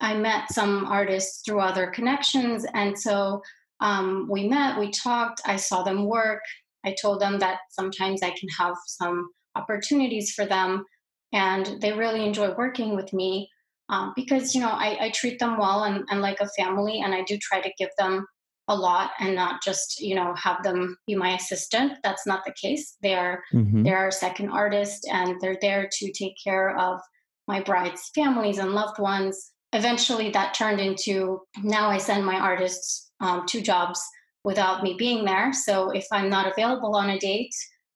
I 0.00 0.14
met 0.14 0.52
some 0.52 0.84
artists 0.84 1.42
through 1.44 1.58
other 1.58 1.88
connections. 1.88 2.64
And 2.74 2.96
so 2.96 3.42
um, 3.80 4.28
we 4.30 4.48
met, 4.48 4.78
we 4.78 4.92
talked, 4.92 5.40
I 5.44 5.56
saw 5.56 5.82
them 5.82 6.04
work. 6.04 6.42
I 6.86 6.94
told 7.02 7.20
them 7.20 7.40
that 7.40 7.58
sometimes 7.72 8.22
I 8.22 8.30
can 8.30 8.48
have 8.56 8.76
some 8.86 9.30
opportunities 9.56 10.30
for 10.30 10.46
them. 10.46 10.84
And 11.32 11.82
they 11.82 11.92
really 11.92 12.24
enjoy 12.24 12.54
working 12.54 12.94
with 12.94 13.12
me 13.12 13.48
um, 13.88 14.12
because, 14.14 14.54
you 14.54 14.60
know, 14.60 14.70
I, 14.70 15.06
I, 15.06 15.10
treat 15.10 15.40
them 15.40 15.58
well 15.58 15.82
and, 15.82 16.04
and 16.10 16.20
like 16.20 16.40
a 16.40 16.48
family. 16.56 17.00
And 17.00 17.12
I 17.14 17.22
do 17.24 17.36
try 17.38 17.60
to 17.60 17.72
give 17.78 17.90
them 17.98 18.26
a 18.68 18.76
lot 18.76 19.12
and 19.18 19.34
not 19.34 19.62
just 19.62 20.00
you 20.00 20.14
know 20.14 20.34
have 20.34 20.62
them 20.62 20.96
be 21.06 21.14
my 21.14 21.34
assistant. 21.34 21.92
That's 22.02 22.26
not 22.26 22.44
the 22.44 22.52
case. 22.52 22.96
They 23.02 23.14
are 23.14 23.42
mm-hmm. 23.52 23.82
they're 23.82 23.98
our 23.98 24.10
second 24.10 24.50
artist 24.50 25.08
and 25.10 25.40
they're 25.40 25.58
there 25.60 25.88
to 25.90 26.12
take 26.12 26.34
care 26.42 26.76
of 26.76 27.00
my 27.46 27.60
bride's 27.62 28.10
families 28.14 28.58
and 28.58 28.72
loved 28.72 28.98
ones. 28.98 29.52
Eventually 29.72 30.30
that 30.30 30.54
turned 30.54 30.80
into 30.80 31.40
now 31.62 31.88
i 31.88 31.98
send 31.98 32.24
my 32.24 32.38
artists 32.38 33.10
um, 33.20 33.44
two 33.46 33.60
jobs 33.60 34.00
without 34.44 34.82
me 34.82 34.94
being 34.98 35.24
there. 35.24 35.52
So 35.52 35.90
if 35.90 36.06
i'm 36.12 36.30
not 36.30 36.50
available 36.50 36.94
on 36.94 37.10
a 37.10 37.18
date 37.18 37.54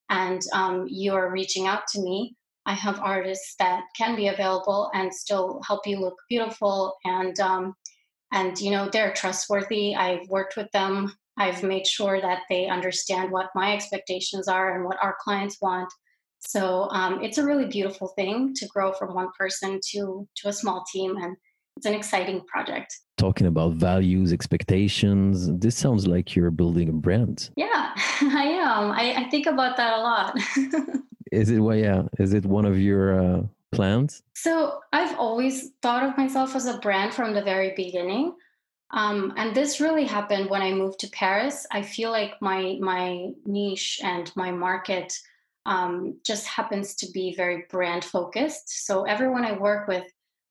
and 0.09 0.43
um, 0.52 0.87
you're 0.88 1.31
reaching 1.31 1.67
out 1.67 1.87
to 1.88 2.00
me 2.00 2.35
i 2.67 2.75
have 2.75 3.00
artists 3.00 3.55
that 3.59 3.83
can 3.97 4.14
be 4.17 4.29
available 4.29 4.91
and 4.95 5.12
still 5.12 5.61
help 5.67 5.87
you 5.87 5.99
look 5.99 6.17
beautiful 6.29 6.95
and 7.05 7.38
um, 7.41 7.75
and 8.33 8.59
you 8.59 8.71
know 8.71 8.89
they're 8.91 9.12
trustworthy. 9.12 9.95
I've 9.95 10.29
worked 10.29 10.57
with 10.57 10.71
them. 10.73 11.15
I've 11.39 11.62
made 11.62 11.87
sure 11.87 12.21
that 12.21 12.41
they 12.51 12.67
understand 12.67 13.31
what 13.31 13.51
my 13.55 13.75
expectations 13.75 14.49
are 14.49 14.75
and 14.75 14.85
what 14.85 14.99
our 15.03 15.17
clients 15.21 15.59
want. 15.62 15.91
So 16.41 16.89
um, 16.91 17.23
it's 17.23 17.39
a 17.39 17.45
really 17.45 17.67
beautiful 17.67 18.09
thing 18.17 18.53
to 18.57 18.67
grow 18.67 18.93
from 18.93 19.15
one 19.15 19.29
person 19.39 19.81
to 19.93 20.29
to 20.37 20.49
a 20.49 20.53
small 20.53 20.85
team 20.93 21.17
and 21.17 21.37
it's 21.77 21.87
an 21.87 21.95
exciting 21.95 22.43
project. 22.47 22.95
Talking 23.17 23.47
about 23.47 23.73
values 23.75 24.33
expectations 24.33 25.49
this 25.59 25.77
sounds 25.77 26.07
like 26.07 26.35
you're 26.35 26.51
building 26.51 26.89
a 26.89 26.93
brand. 26.93 27.51
Yeah 27.57 27.93
i 27.97 28.45
am. 28.45 28.93
I, 28.93 29.15
I 29.25 29.31
think 29.31 29.47
about 29.47 29.77
that 29.77 29.99
a 29.99 30.01
lot. 30.01 30.39
Is 31.33 31.51
it 31.51 31.61
well 31.61 31.77
yeah. 31.77 32.03
Is 32.19 32.35
it 32.35 32.45
one 32.45 32.67
of 32.67 32.79
your 32.79 33.19
uh, 33.19 33.43
plans? 33.73 34.23
So 34.35 34.81
I've 34.93 35.19
always 35.19 35.71
thought 35.83 36.05
of 36.05 36.17
myself 36.17 36.55
as 36.55 36.67
a 36.67 36.79
brand 36.79 37.14
from 37.14 37.35
the 37.35 37.43
very 37.43 37.73
beginning. 37.75 38.35
Um, 38.93 39.33
and 39.37 39.55
this 39.55 39.81
really 39.81 40.05
happened 40.05 40.50
when 40.50 40.62
I 40.62 40.73
moved 40.73 41.00
to 41.00 41.11
Paris. 41.11 41.67
I 41.73 41.83
feel 41.83 42.11
like 42.11 42.35
my 42.41 42.76
my 42.81 43.31
niche 43.47 44.00
and 44.05 44.31
my 44.37 44.50
market 44.50 45.12
um, 45.64 46.19
just 46.26 46.47
happens 46.47 46.95
to 46.97 47.11
be 47.12 47.35
very 47.35 47.64
brand 47.71 48.05
focused. 48.05 48.87
So 48.87 49.05
everyone 49.05 49.45
I 49.45 49.52
work 49.52 49.88
with 49.88 50.05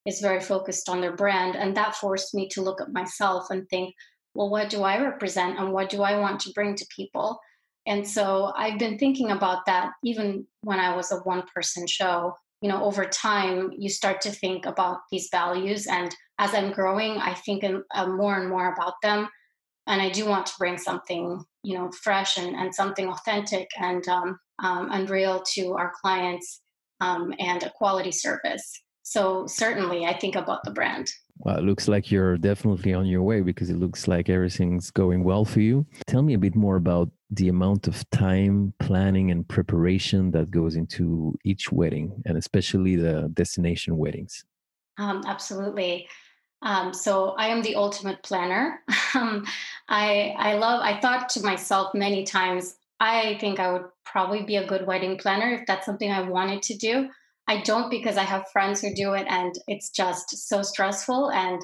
is 0.06 0.22
very 0.22 0.40
focused 0.40 0.90
on 0.90 1.02
their 1.02 1.16
brand, 1.16 1.56
and 1.56 1.78
that 1.78 1.96
forced 1.96 2.34
me 2.34 2.50
to 2.50 2.64
look 2.64 2.82
at 2.82 2.92
myself 2.92 3.52
and 3.52 3.70
think, 3.70 3.94
well, 4.34 4.50
what 4.50 4.70
do 4.72 4.82
I 4.82 5.00
represent, 5.00 5.60
and 5.60 5.72
what 5.72 5.90
do 5.90 6.02
I 6.02 6.20
want 6.20 6.40
to 6.42 6.54
bring 6.54 6.76
to 6.76 6.86
people? 6.96 7.40
And 7.86 8.08
so 8.08 8.52
I've 8.56 8.80
been 8.80 8.98
thinking 8.98 9.32
about 9.32 9.66
that 9.66 9.92
even 10.04 10.48
when 10.62 10.80
I 10.80 10.96
was 10.96 11.12
a 11.12 11.18
one 11.18 11.44
person 11.54 11.86
show 11.88 12.36
you 12.62 12.70
know 12.70 12.84
over 12.84 13.06
time 13.06 13.72
you 13.78 13.90
start 13.90 14.22
to 14.22 14.32
think 14.32 14.66
about 14.66 15.00
these 15.12 15.30
values. 15.32 15.88
And 15.88 16.16
as 16.40 16.54
i'm 16.54 16.72
growing 16.72 17.18
i 17.18 17.34
think 17.34 17.64
uh, 17.64 18.08
more 18.08 18.40
and 18.40 18.50
more 18.50 18.74
about 18.74 18.94
them. 19.02 19.30
And 19.88 20.02
i 20.02 20.10
do 20.10 20.26
want 20.26 20.46
to 20.48 20.54
bring 20.60 20.78
something 20.78 21.44
you 21.64 21.78
know 21.78 21.92
fresh 21.92 22.38
and, 22.38 22.56
and 22.56 22.74
something 22.74 23.08
authentic 23.08 23.70
and 23.80 24.08
um, 24.08 24.40
um, 24.60 24.90
and 24.92 25.10
real 25.10 25.44
to 25.54 25.74
our 25.74 25.92
clients 26.02 26.62
um, 27.00 27.34
and 27.40 27.64
a 27.64 27.72
quality 27.72 28.12
service. 28.12 28.72
So 29.04 29.48
certainly 29.48 30.06
i 30.06 30.14
think 30.18 30.36
about 30.36 30.64
the 30.64 30.72
brand 30.72 31.08
well, 31.44 31.58
it 31.58 31.64
looks 31.64 31.88
like 31.88 32.12
you're 32.12 32.38
definitely 32.38 32.94
on 32.94 33.06
your 33.08 33.24
way 33.24 33.42
because 33.42 33.70
it 33.70 33.78
looks 33.78 34.08
like 34.08 34.30
everything's 34.30 34.92
going 34.92 35.24
well 35.24 35.44
for 35.44 35.60
you. 35.60 35.86
Tell 36.08 36.22
me 36.22 36.36
a 36.36 36.38
bit 36.38 36.56
more 36.56 36.76
about 36.76 37.10
the 37.32 37.50
amount 37.50 37.88
of 37.88 38.08
time, 38.12 38.74
planning, 38.80 39.32
and 39.32 39.48
preparation 39.48 40.32
that 40.32 40.52
goes 40.52 40.76
into 40.76 41.36
each 41.44 41.72
wedding, 41.72 42.22
and 42.26 42.38
especially 42.38 42.96
the 42.96 43.30
destination 43.34 43.98
weddings. 43.98 44.46
Um, 44.98 45.24
absolutely. 45.26 46.08
Um, 46.62 46.94
so 46.94 47.32
I 47.32 47.48
am 47.48 47.64
the 47.64 47.76
ultimate 47.76 48.22
planner. 48.24 48.82
Um, 49.14 49.46
I 49.90 50.34
I 50.38 50.54
love. 50.54 50.80
I 50.82 50.98
thought 51.02 51.28
to 51.32 51.42
myself 51.42 51.94
many 51.94 52.24
times. 52.24 52.78
I 53.02 53.38
think 53.42 53.60
I 53.60 53.74
would 53.74 53.84
probably 54.06 54.44
be 54.44 54.56
a 54.56 54.66
good 54.66 54.88
wedding 54.88 55.18
planner 55.18 55.54
if 55.54 55.68
that's 55.68 55.86
something 55.86 56.10
I 56.10 56.22
wanted 56.22 56.62
to 56.64 56.78
do. 56.78 57.10
I 57.52 57.60
don't 57.64 57.92
because 57.92 58.16
I 58.16 58.24
have 58.24 58.50
friends 58.54 58.80
who 58.80 58.94
do 58.94 59.12
it 59.12 59.26
and 59.28 59.54
it's 59.68 59.90
just 59.90 60.48
so 60.48 60.62
stressful 60.62 61.32
and 61.32 61.62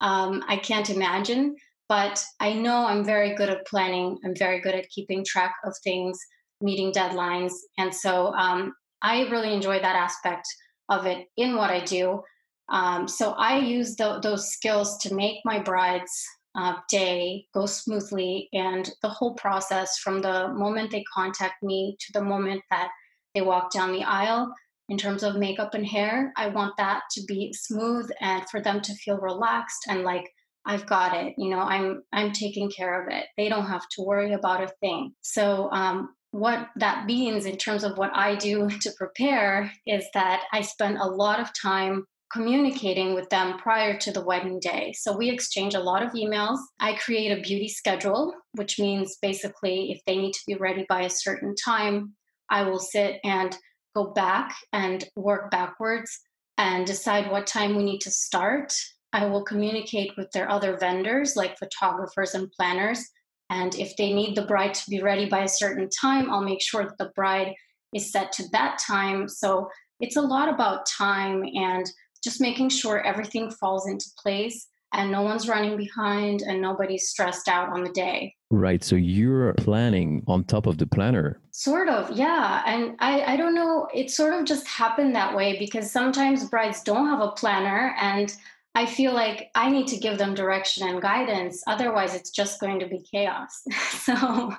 um, 0.00 0.44
I 0.46 0.58
can't 0.58 0.88
imagine. 0.90 1.56
But 1.88 2.24
I 2.38 2.52
know 2.52 2.86
I'm 2.86 3.04
very 3.04 3.34
good 3.34 3.48
at 3.48 3.66
planning. 3.66 4.16
I'm 4.24 4.36
very 4.36 4.60
good 4.60 4.76
at 4.76 4.88
keeping 4.90 5.24
track 5.24 5.56
of 5.64 5.74
things, 5.82 6.20
meeting 6.60 6.92
deadlines. 6.92 7.52
And 7.78 7.92
so 7.92 8.32
um, 8.34 8.74
I 9.02 9.22
really 9.22 9.52
enjoy 9.52 9.80
that 9.80 9.96
aspect 9.96 10.46
of 10.88 11.04
it 11.04 11.26
in 11.36 11.56
what 11.56 11.70
I 11.70 11.80
do. 11.80 12.22
Um, 12.68 13.08
so 13.08 13.32
I 13.32 13.58
use 13.58 13.96
the, 13.96 14.20
those 14.20 14.52
skills 14.52 14.98
to 14.98 15.16
make 15.16 15.38
my 15.44 15.58
bride's 15.58 16.24
uh, 16.56 16.76
day 16.88 17.46
go 17.52 17.66
smoothly 17.66 18.48
and 18.52 18.88
the 19.02 19.08
whole 19.08 19.34
process 19.34 19.98
from 19.98 20.22
the 20.22 20.46
moment 20.54 20.92
they 20.92 21.02
contact 21.12 21.60
me 21.60 21.96
to 21.98 22.12
the 22.12 22.24
moment 22.24 22.62
that 22.70 22.90
they 23.34 23.42
walk 23.42 23.72
down 23.72 23.90
the 23.90 24.04
aisle 24.04 24.54
in 24.88 24.98
terms 24.98 25.22
of 25.22 25.36
makeup 25.36 25.74
and 25.74 25.86
hair. 25.86 26.32
I 26.36 26.48
want 26.48 26.76
that 26.76 27.02
to 27.12 27.22
be 27.26 27.52
smooth 27.52 28.10
and 28.20 28.48
for 28.50 28.60
them 28.60 28.80
to 28.82 28.94
feel 28.94 29.18
relaxed 29.18 29.84
and 29.88 30.02
like 30.02 30.30
I've 30.66 30.86
got 30.86 31.14
it. 31.14 31.34
You 31.36 31.50
know, 31.50 31.60
I'm 31.60 32.02
I'm 32.12 32.32
taking 32.32 32.70
care 32.70 33.02
of 33.02 33.12
it. 33.12 33.26
They 33.36 33.48
don't 33.48 33.66
have 33.66 33.86
to 33.92 34.02
worry 34.02 34.32
about 34.32 34.62
a 34.62 34.72
thing. 34.80 35.12
So 35.20 35.70
um, 35.72 36.14
what 36.30 36.68
that 36.76 37.06
means 37.06 37.46
in 37.46 37.56
terms 37.56 37.84
of 37.84 37.98
what 37.98 38.10
I 38.14 38.34
do 38.34 38.68
to 38.80 38.92
prepare 38.98 39.70
is 39.86 40.04
that 40.14 40.44
I 40.52 40.62
spend 40.62 40.98
a 40.98 41.06
lot 41.06 41.40
of 41.40 41.50
time 41.60 42.04
communicating 42.32 43.14
with 43.14 43.28
them 43.30 43.58
prior 43.58 43.96
to 43.96 44.10
the 44.10 44.24
wedding 44.24 44.58
day. 44.58 44.92
So 44.98 45.16
we 45.16 45.30
exchange 45.30 45.74
a 45.74 45.80
lot 45.80 46.02
of 46.02 46.12
emails. 46.12 46.58
I 46.80 46.94
create 46.94 47.30
a 47.30 47.42
beauty 47.42 47.68
schedule, 47.68 48.34
which 48.54 48.80
means 48.80 49.18
basically 49.22 49.92
if 49.92 50.00
they 50.04 50.16
need 50.16 50.32
to 50.32 50.42
be 50.46 50.56
ready 50.56 50.84
by 50.88 51.02
a 51.02 51.10
certain 51.10 51.54
time, 51.54 52.14
I 52.50 52.62
will 52.62 52.80
sit 52.80 53.20
and 53.22 53.56
go 53.94 54.12
back 54.12 54.54
and 54.72 55.04
work 55.16 55.50
backwards 55.50 56.20
and 56.58 56.86
decide 56.86 57.30
what 57.30 57.46
time 57.46 57.76
we 57.76 57.84
need 57.84 58.00
to 58.00 58.10
start. 58.10 58.72
I 59.12 59.26
will 59.26 59.44
communicate 59.44 60.16
with 60.16 60.30
their 60.32 60.50
other 60.50 60.76
vendors 60.76 61.36
like 61.36 61.58
photographers 61.58 62.34
and 62.34 62.50
planners. 62.52 63.04
And 63.50 63.74
if 63.76 63.96
they 63.96 64.12
need 64.12 64.34
the 64.34 64.46
bride 64.46 64.74
to 64.74 64.90
be 64.90 65.02
ready 65.02 65.28
by 65.28 65.44
a 65.44 65.48
certain 65.48 65.88
time, 65.88 66.30
I'll 66.30 66.42
make 66.42 66.62
sure 66.62 66.84
that 66.84 66.98
the 66.98 67.12
bride 67.14 67.54
is 67.94 68.10
set 68.10 68.32
to 68.32 68.48
that 68.52 68.78
time. 68.84 69.28
So 69.28 69.68
it's 70.00 70.16
a 70.16 70.22
lot 70.22 70.48
about 70.48 70.86
time 70.86 71.44
and 71.54 71.88
just 72.22 72.40
making 72.40 72.70
sure 72.70 73.00
everything 73.00 73.50
falls 73.50 73.86
into 73.86 74.06
place 74.20 74.66
and 74.92 75.10
no 75.10 75.22
one's 75.22 75.48
running 75.48 75.76
behind 75.76 76.42
and 76.42 76.60
nobody's 76.60 77.08
stressed 77.08 77.48
out 77.48 77.68
on 77.68 77.84
the 77.84 77.92
day. 77.92 78.34
Right. 78.54 78.84
So 78.84 78.94
you're 78.94 79.52
planning 79.54 80.22
on 80.28 80.44
top 80.44 80.66
of 80.66 80.78
the 80.78 80.86
planner. 80.86 81.40
Sort 81.50 81.88
of, 81.88 82.16
yeah. 82.16 82.62
And 82.64 82.94
I, 83.00 83.34
I 83.34 83.36
don't 83.36 83.54
know, 83.54 83.88
it 83.92 84.12
sort 84.12 84.32
of 84.32 84.46
just 84.46 84.64
happened 84.68 85.16
that 85.16 85.34
way 85.34 85.58
because 85.58 85.90
sometimes 85.90 86.48
brides 86.48 86.80
don't 86.84 87.08
have 87.08 87.20
a 87.20 87.32
planner 87.32 87.96
and 88.00 88.32
I 88.76 88.86
feel 88.86 89.12
like 89.12 89.50
I 89.56 89.70
need 89.70 89.88
to 89.88 89.96
give 89.96 90.18
them 90.18 90.34
direction 90.34 90.86
and 90.88 91.02
guidance. 91.02 91.64
Otherwise, 91.66 92.14
it's 92.14 92.30
just 92.30 92.60
going 92.60 92.78
to 92.78 92.86
be 92.86 93.04
chaos. 93.10 93.64
so, 93.90 94.54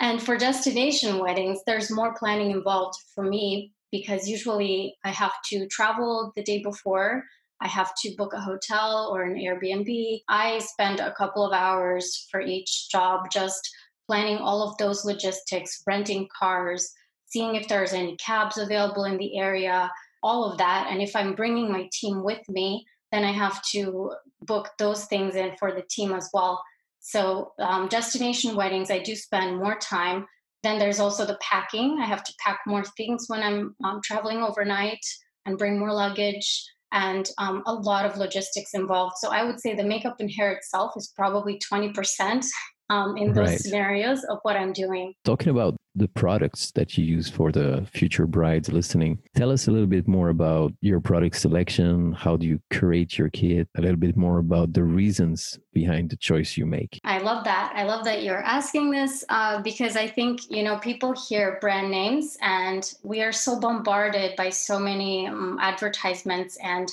and 0.00 0.20
for 0.20 0.36
destination 0.36 1.20
weddings, 1.20 1.60
there's 1.64 1.92
more 1.92 2.14
planning 2.14 2.50
involved 2.50 2.98
for 3.14 3.22
me 3.22 3.72
because 3.92 4.28
usually 4.28 4.96
I 5.04 5.10
have 5.10 5.32
to 5.50 5.68
travel 5.68 6.32
the 6.34 6.42
day 6.42 6.60
before. 6.60 7.24
I 7.60 7.68
have 7.68 7.92
to 8.02 8.14
book 8.16 8.32
a 8.32 8.40
hotel 8.40 9.10
or 9.12 9.22
an 9.22 9.34
Airbnb. 9.34 10.22
I 10.28 10.58
spend 10.58 11.00
a 11.00 11.14
couple 11.14 11.44
of 11.44 11.52
hours 11.52 12.26
for 12.30 12.40
each 12.40 12.90
job 12.90 13.30
just 13.32 13.68
planning 14.06 14.38
all 14.38 14.62
of 14.62 14.76
those 14.78 15.04
logistics, 15.04 15.82
renting 15.86 16.28
cars, 16.38 16.90
seeing 17.26 17.56
if 17.56 17.68
there's 17.68 17.92
any 17.92 18.16
cabs 18.16 18.58
available 18.58 19.04
in 19.04 19.18
the 19.18 19.38
area, 19.38 19.90
all 20.22 20.44
of 20.50 20.58
that. 20.58 20.88
And 20.90 21.02
if 21.02 21.14
I'm 21.14 21.34
bringing 21.34 21.70
my 21.70 21.88
team 21.92 22.22
with 22.24 22.40
me, 22.48 22.86
then 23.12 23.24
I 23.24 23.32
have 23.32 23.62
to 23.72 24.12
book 24.42 24.70
those 24.78 25.04
things 25.06 25.34
in 25.34 25.56
for 25.58 25.72
the 25.72 25.84
team 25.90 26.12
as 26.12 26.30
well. 26.32 26.62
So, 27.00 27.52
um, 27.58 27.88
destination 27.88 28.56
weddings, 28.56 28.90
I 28.90 28.98
do 28.98 29.14
spend 29.14 29.56
more 29.56 29.76
time 29.76 30.26
then 30.62 30.78
there's 30.78 31.00
also 31.00 31.24
the 31.24 31.38
packing. 31.40 31.98
I 32.00 32.06
have 32.06 32.24
to 32.24 32.34
pack 32.44 32.60
more 32.66 32.84
things 32.84 33.24
when 33.28 33.42
I'm 33.42 33.76
um, 33.84 34.00
traveling 34.02 34.42
overnight 34.42 35.04
and 35.46 35.58
bring 35.58 35.78
more 35.78 35.92
luggage 35.92 36.64
and 36.92 37.28
um, 37.38 37.62
a 37.66 37.72
lot 37.72 38.06
of 38.06 38.16
logistics 38.16 38.74
involved. 38.74 39.16
So 39.18 39.30
I 39.30 39.44
would 39.44 39.60
say 39.60 39.74
the 39.74 39.84
makeup 39.84 40.16
and 40.20 40.30
hair 40.30 40.52
itself 40.52 40.92
is 40.96 41.12
probably 41.14 41.60
20% 41.72 42.46
um, 42.90 43.16
in 43.16 43.32
those 43.32 43.48
right. 43.48 43.60
scenarios 43.60 44.24
of 44.24 44.38
what 44.42 44.56
I'm 44.56 44.72
doing. 44.72 45.14
Talking 45.24 45.50
about 45.50 45.76
the 45.94 46.08
products 46.08 46.70
that 46.72 46.96
you 46.96 47.04
use 47.04 47.28
for 47.28 47.50
the 47.50 47.86
future 47.92 48.26
brides 48.26 48.70
listening, 48.70 49.18
tell 49.36 49.50
us 49.50 49.66
a 49.66 49.70
little 49.70 49.86
bit 49.86 50.06
more 50.06 50.28
about 50.28 50.72
your 50.80 51.00
product 51.00 51.36
selection. 51.36 52.12
How 52.12 52.36
do 52.36 52.46
you 52.46 52.60
create 52.70 53.18
your 53.18 53.30
kit? 53.30 53.68
A 53.76 53.80
little 53.80 53.96
bit 53.96 54.16
more 54.16 54.38
about 54.38 54.72
the 54.72 54.84
reasons 54.84 55.58
behind 55.72 56.10
the 56.10 56.16
choice 56.16 56.56
you 56.56 56.66
make. 56.66 57.00
I 57.04 57.18
love 57.18 57.44
that. 57.44 57.72
I 57.74 57.84
love 57.84 58.04
that 58.04 58.22
you're 58.22 58.42
asking 58.42 58.90
this 58.90 59.24
uh, 59.28 59.60
because 59.62 59.96
I 59.96 60.06
think, 60.06 60.50
you 60.50 60.62
know, 60.62 60.78
people 60.78 61.14
hear 61.28 61.58
brand 61.60 61.90
names 61.90 62.36
and 62.40 62.90
we 63.02 63.22
are 63.22 63.32
so 63.32 63.58
bombarded 63.58 64.36
by 64.36 64.50
so 64.50 64.78
many 64.78 65.26
um, 65.26 65.58
advertisements 65.60 66.56
and 66.62 66.90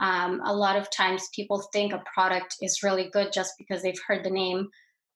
um, 0.00 0.40
a 0.44 0.52
lot 0.52 0.76
of 0.76 0.90
times 0.90 1.28
people 1.34 1.60
think 1.72 1.92
a 1.92 2.02
product 2.12 2.56
is 2.60 2.82
really 2.82 3.08
good 3.10 3.32
just 3.32 3.54
because 3.58 3.82
they've 3.82 4.00
heard 4.06 4.24
the 4.24 4.30
name 4.30 4.68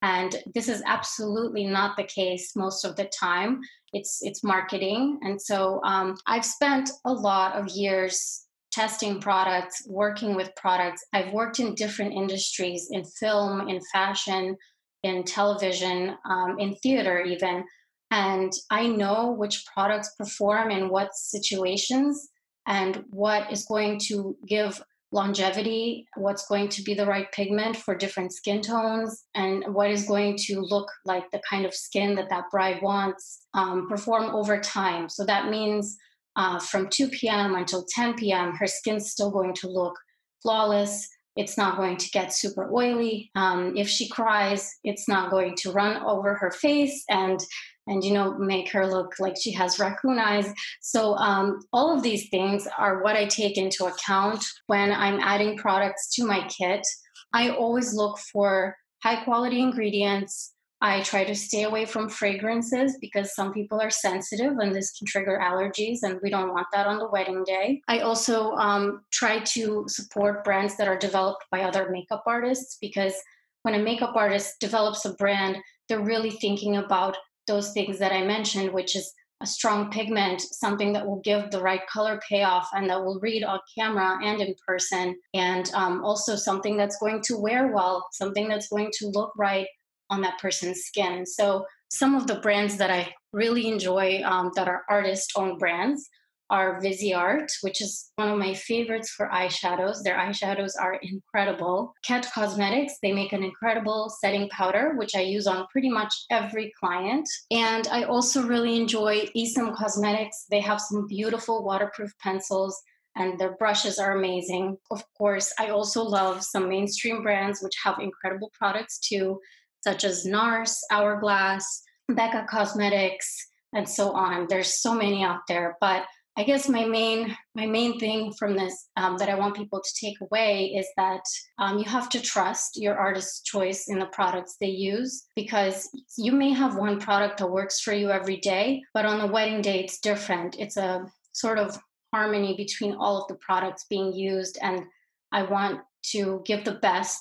and 0.03 0.37
this 0.55 0.69
is 0.69 0.83
absolutely 0.87 1.67
not 1.67 1.97
the 1.97 2.05
case 2.05 2.55
most 2.55 2.85
of 2.85 2.95
the 2.97 3.11
time. 3.19 3.61
It's 3.93 4.19
it's 4.23 4.45
marketing. 4.45 5.19
And 5.23 5.41
so 5.41 5.81
um, 5.85 6.17
i've 6.27 6.45
spent 6.45 6.91
a 7.05 7.13
lot 7.13 7.55
of 7.57 7.69
years 7.69 8.45
testing 8.71 9.21
products 9.21 9.83
working 9.89 10.37
with 10.37 10.55
products. 10.55 11.05
I've 11.13 11.33
worked 11.33 11.59
in 11.59 11.75
different 11.75 12.13
industries 12.13 12.89
in 12.91 13.05
film 13.05 13.69
in 13.69 13.81
fashion 13.93 14.57
in 15.03 15.25
television 15.25 16.17
um, 16.29 16.59
in 16.59 16.75
theater 16.77 17.21
even. 17.21 17.65
And 18.11 18.53
i 18.71 18.87
know 18.87 19.33
which 19.33 19.65
products 19.75 20.15
perform 20.17 20.71
in 20.71 20.89
what 20.89 21.15
situations 21.15 22.29
and 22.67 23.05
what 23.11 23.51
is 23.51 23.65
going 23.65 23.99
to 24.09 24.37
give 24.47 24.83
longevity, 25.11 26.07
what's 26.17 26.47
going 26.47 26.69
to 26.69 26.83
be 26.83 26.95
the 26.95 27.07
right 27.07 27.31
pigment 27.33 27.77
for 27.77 27.95
different 27.95 28.33
skin 28.33 28.61
tones, 28.61 29.25
and 29.35 29.65
what 29.75 29.91
is 29.91 30.07
going 30.07 30.37
to 30.37 30.61
look 30.61 30.91
like 31.05 31.31
the 31.31 31.41
kind 31.49 31.65
of 31.65 31.75
skin 31.75 32.15
that 32.17 32.29
that 32.31 32.45
bride 32.51 32.83
wants 32.83 33.47
um, 33.55 33.89
perform 33.89 34.35
over 34.35 34.61
time. 34.61 35.09
So 35.09 35.25
that 35.25 35.49
means 35.49 35.97
uh, 36.37 36.59
from 36.59 36.89
2 36.89 37.09
p.m. 37.09 37.55
until 37.55 37.85
10 37.89 38.15
p.m., 38.15 38.55
her 38.55 38.67
skin's 38.67 39.11
still 39.11 39.31
going 39.31 39.55
to 39.55 39.69
look 39.69 39.95
flawless. 40.43 41.09
It's 41.37 41.57
not 41.57 41.77
going 41.77 41.97
to 41.97 42.11
get 42.11 42.33
super 42.33 42.71
oily. 42.73 43.31
Um, 43.35 43.77
if 43.77 43.89
she 43.89 44.09
cries, 44.09 44.71
it's 44.85 45.09
not 45.09 45.31
going 45.31 45.55
to 45.59 45.73
run 45.73 46.03
over 46.05 46.35
her 46.35 46.51
face 46.51 47.05
and 47.09 47.41
and 47.89 48.05
you 48.05 48.13
know 48.13 48.37
make 48.39 48.71
her 48.71 48.87
look 48.87 49.15
like 49.19 49.37
she 49.41 49.53
has 49.53 49.79
raccoon 49.79 50.19
eyes. 50.19 50.53
So 50.81 51.15
um, 51.17 51.61
all 51.73 51.95
of 51.95 52.03
these 52.03 52.29
things 52.29 52.69
are 52.79 53.03
what 53.03 53.17
i 53.17 53.27
take 53.27 53.57
into 53.57 53.87
account 53.87 54.45
when 54.67 54.93
i'm 54.93 55.21
adding 55.21 55.57
products 55.57 56.15
to 56.15 56.25
my 56.25 56.47
kit. 56.49 56.87
I 57.33 57.51
always 57.51 57.95
look 57.95 58.19
for 58.19 58.77
high 59.03 59.23
quality 59.25 59.61
ingredients. 59.61 60.55
I 60.81 61.03
try 61.03 61.25
to 61.25 61.35
stay 61.35 61.65
away 61.65 61.87
from 61.87 62.09
fragrances 62.09 62.97
because 63.01 63.35
some 63.35 63.53
people 63.53 63.81
are 63.81 63.91
sensitive 63.91 64.59
and 64.59 64.73
this 64.73 64.97
can 64.97 65.07
trigger 65.09 65.41
allergies 65.43 65.99
and 66.03 66.21
we 66.23 66.31
don't 66.31 66.53
want 66.53 66.69
that 66.73 66.87
on 66.87 66.99
the 66.99 67.09
wedding 67.09 67.43
day. 67.43 67.83
I 67.89 67.99
also 68.01 68.53
um, 68.53 69.03
try 69.11 69.41
to 69.41 69.85
support 69.89 70.45
brands 70.45 70.77
that 70.77 70.87
are 70.87 70.97
developed 70.97 71.45
by 71.51 71.63
other 71.63 71.91
makeup 71.91 72.23
artists 72.27 72.79
because 72.81 73.15
when 73.63 73.75
a 73.75 73.83
makeup 73.83 74.15
artist 74.15 74.61
develops 74.61 75.05
a 75.05 75.15
brand 75.15 75.57
they're 75.89 76.05
really 76.05 76.31
thinking 76.31 76.77
about 76.77 77.17
those 77.49 77.73
things 77.73 77.99
that 77.99 78.13
I 78.13 78.23
mentioned, 78.25 78.73
which 78.73 78.95
is 78.95 79.13
a 79.41 79.47
strong 79.47 79.91
pigment, 79.91 80.41
something 80.41 80.93
that 80.93 81.07
will 81.07 81.21
give 81.21 81.51
the 81.51 81.61
right 81.61 81.87
color 81.93 82.21
payoff 82.29 82.69
and 82.75 82.89
that 82.91 83.05
will 83.05 83.19
read 83.21 83.45
on 83.45 83.59
camera 83.77 84.19
and 84.25 84.41
in 84.41 84.55
person, 84.67 85.17
and 85.35 85.71
um, 85.75 86.05
also 86.05 86.37
something 86.37 86.77
that's 86.77 86.99
going 86.99 87.21
to 87.25 87.37
wear 87.37 87.73
well, 87.73 88.07
something 88.13 88.49
that's 88.49 88.69
going 88.69 88.91
to 88.93 89.09
look 89.09 89.33
right 89.37 89.67
on 90.11 90.21
that 90.23 90.39
person's 90.39 90.81
skin. 90.81 91.27
So, 91.27 91.67
some 91.91 92.15
of 92.15 92.27
the 92.27 92.41
brands 92.41 92.77
that 92.77 92.91
I 92.91 93.15
really 93.33 93.67
enjoy 93.67 94.23
um, 94.23 94.51
that 94.57 94.69
are 94.69 94.83
artist 94.91 95.33
owned 95.37 95.59
brands 95.59 96.09
are 96.51 96.81
Viseart, 96.81 97.49
which 97.63 97.81
is 97.81 98.11
one 98.17 98.29
of 98.29 98.39
my 98.39 98.55
favorites 98.55 99.11
for 99.11 99.29
eyeshadows. 99.29 100.03
Their 100.03 100.17
eyeshadows 100.17 100.73
are 100.81 100.99
incredible. 101.03 101.95
Kett 102.05 102.27
Cosmetics, 102.35 102.95
they 103.03 103.13
make 103.13 103.33
an 103.33 103.43
incredible 103.43 104.11
setting 104.21 104.49
powder, 104.49 104.95
which 104.97 105.15
I 105.15 105.21
use 105.21 105.47
on 105.47 105.67
pretty 105.71 105.91
much 105.91 106.13
every 106.31 106.73
client. 106.79 107.29
And 107.51 107.87
I 107.89 108.05
also 108.05 108.43
really 108.43 108.77
enjoy 108.77 109.29
Esom 109.37 109.75
Cosmetics. 109.75 110.47
They 110.51 110.61
have 110.61 110.81
some 110.81 111.07
beautiful 111.07 111.65
waterproof 111.65 112.13
pencils 112.19 112.81
and 113.17 113.39
their 113.39 113.57
brushes 113.57 113.99
are 113.99 114.17
amazing. 114.17 114.79
Of 114.91 115.03
course, 115.17 115.53
I 115.59 115.69
also 115.69 116.03
love 116.05 116.43
some 116.45 116.69
mainstream 116.69 117.23
brands 117.23 117.61
which 117.61 117.75
have 117.85 117.99
incredible 117.99 118.51
products 118.57 118.99
too, 118.99 119.41
such 119.81 120.05
as 120.05 120.25
NARS, 120.25 120.79
Hourglass, 120.91 121.83
Becca 122.09 122.47
Cosmetics, 122.49 123.49
and 123.75 123.89
so 123.89 124.13
on. 124.13 124.47
There's 124.49 124.81
so 124.81 124.95
many 124.95 125.23
out 125.23 125.41
there, 125.49 125.77
but 125.81 126.07
I 126.39 126.45
guess 126.45 126.69
my 126.69 126.85
main 126.85 127.37
my 127.57 127.67
main 127.67 127.99
thing 127.99 128.33
from 128.33 128.57
this 128.57 128.91
um, 128.97 129.19
that 129.19 129.29
I 129.29 129.35
want 129.35 129.57
people 129.57 129.83
to 129.83 129.95
take 130.01 130.21
away 130.21 130.67
is 130.67 130.87
that 130.97 131.23
um, 131.59 131.79
you 131.79 131.85
have 131.87 132.09
to 132.11 132.23
trust 132.23 132.81
your 132.81 132.97
artist's 132.97 133.43
choice 133.43 133.89
in 133.89 133.99
the 133.99 134.07
products 134.07 134.55
they 134.61 134.69
use 134.69 135.27
because 135.35 135.91
you 136.17 136.31
may 136.31 136.53
have 136.53 136.77
one 136.77 137.01
product 137.01 137.39
that 137.39 137.51
works 137.51 137.81
for 137.81 137.93
you 137.93 138.11
every 138.11 138.37
day, 138.37 138.81
but 138.95 139.05
on 139.05 139.19
the 139.19 139.27
wedding 139.27 139.61
day 139.61 139.81
it's 139.81 139.99
different. 139.99 140.55
It's 140.61 140.77
a 140.77 141.07
sort 141.33 141.59
of 141.59 141.77
harmony 142.15 142.55
between 142.57 142.95
all 142.95 143.21
of 143.21 143.27
the 143.27 143.39
products 143.45 143.87
being 143.91 144.13
used, 144.13 144.59
and 144.63 144.85
I 145.33 145.43
want 145.43 145.81
to 146.13 146.41
give 146.47 146.65
the 146.65 146.75
best 146.75 147.21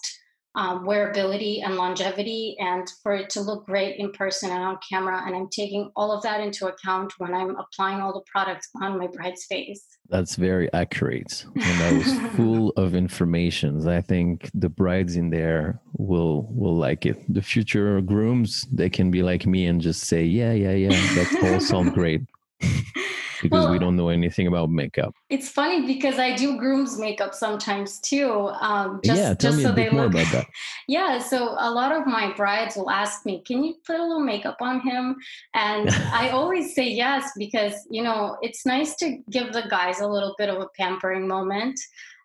um, 0.57 0.85
wearability 0.85 1.63
and 1.63 1.75
longevity 1.75 2.57
and 2.59 2.91
for 3.03 3.13
it 3.13 3.29
to 3.29 3.41
look 3.41 3.67
great 3.67 3.97
in 3.99 4.11
person 4.11 4.49
and 4.51 4.63
on 4.63 4.79
camera. 4.89 5.21
And 5.25 5.35
I'm 5.35 5.47
taking 5.49 5.91
all 5.95 6.11
of 6.11 6.23
that 6.23 6.41
into 6.41 6.67
account 6.67 7.13
when 7.19 7.33
I'm 7.33 7.55
applying 7.55 8.01
all 8.01 8.11
the 8.11 8.25
products 8.29 8.67
on 8.81 8.97
my 8.97 9.05
bride's 9.05 9.45
face. 9.45 9.85
That's 10.09 10.35
very 10.35 10.71
accurate. 10.73 11.45
And 11.55 11.79
that 11.81 11.93
was 11.93 12.31
full 12.35 12.69
of 12.71 12.95
information. 12.95 13.87
I 13.87 14.01
think 14.01 14.49
the 14.55 14.69
brides 14.69 15.15
in 15.15 15.29
there 15.29 15.79
will 15.93 16.47
will 16.51 16.75
like 16.75 17.05
it. 17.05 17.17
The 17.31 17.43
future 17.43 18.01
grooms, 18.01 18.65
they 18.71 18.89
can 18.89 19.11
be 19.11 19.21
like 19.21 19.45
me 19.45 19.67
and 19.67 19.79
just 19.79 20.05
say, 20.05 20.23
yeah, 20.23 20.53
yeah, 20.53 20.71
yeah, 20.71 20.89
that 20.89 21.39
all 21.43 21.59
sounds 21.59 21.91
great. 21.91 22.21
because 23.41 23.63
Well- 23.63 23.71
we 23.71 23.79
don't 23.79 23.95
know 23.95 24.09
anything 24.09 24.47
about 24.47 24.69
makeup. 24.69 25.13
It's 25.29 25.49
funny 25.49 25.85
because 25.85 26.17
I 26.19 26.35
do 26.35 26.57
groom's 26.57 26.97
makeup 26.99 27.33
sometimes 27.33 27.99
too. 27.99 28.49
Um, 28.61 28.99
just, 29.03 29.17
yeah, 29.21 29.33
tell 29.33 29.51
just 29.51 29.57
me 29.57 29.63
so 29.63 29.69
a 29.71 29.73
they 29.73 29.83
bit 29.85 29.93
more 29.93 30.03
look. 30.03 30.13
about 30.13 30.31
that. 30.31 30.45
Yeah, 30.87 31.19
so 31.19 31.55
a 31.59 31.69
lot 31.71 31.91
of 31.91 32.05
my 32.07 32.33
brides 32.33 32.75
will 32.75 32.89
ask 32.89 33.25
me, 33.25 33.41
"Can 33.45 33.63
you 33.63 33.75
put 33.85 33.97
a 33.99 34.03
little 34.03 34.21
makeup 34.23 34.57
on 34.61 34.79
him?" 34.81 35.15
And 35.53 35.89
I 35.89 36.29
always 36.37 36.73
say 36.75 36.87
yes 36.89 37.31
because 37.37 37.73
you 37.89 38.03
know 38.03 38.37
it's 38.41 38.65
nice 38.65 38.95
to 38.97 39.17
give 39.29 39.53
the 39.53 39.63
guys 39.69 39.99
a 39.99 40.07
little 40.07 40.33
bit 40.37 40.49
of 40.49 40.61
a 40.61 40.67
pampering 40.77 41.27
moment. 41.27 41.79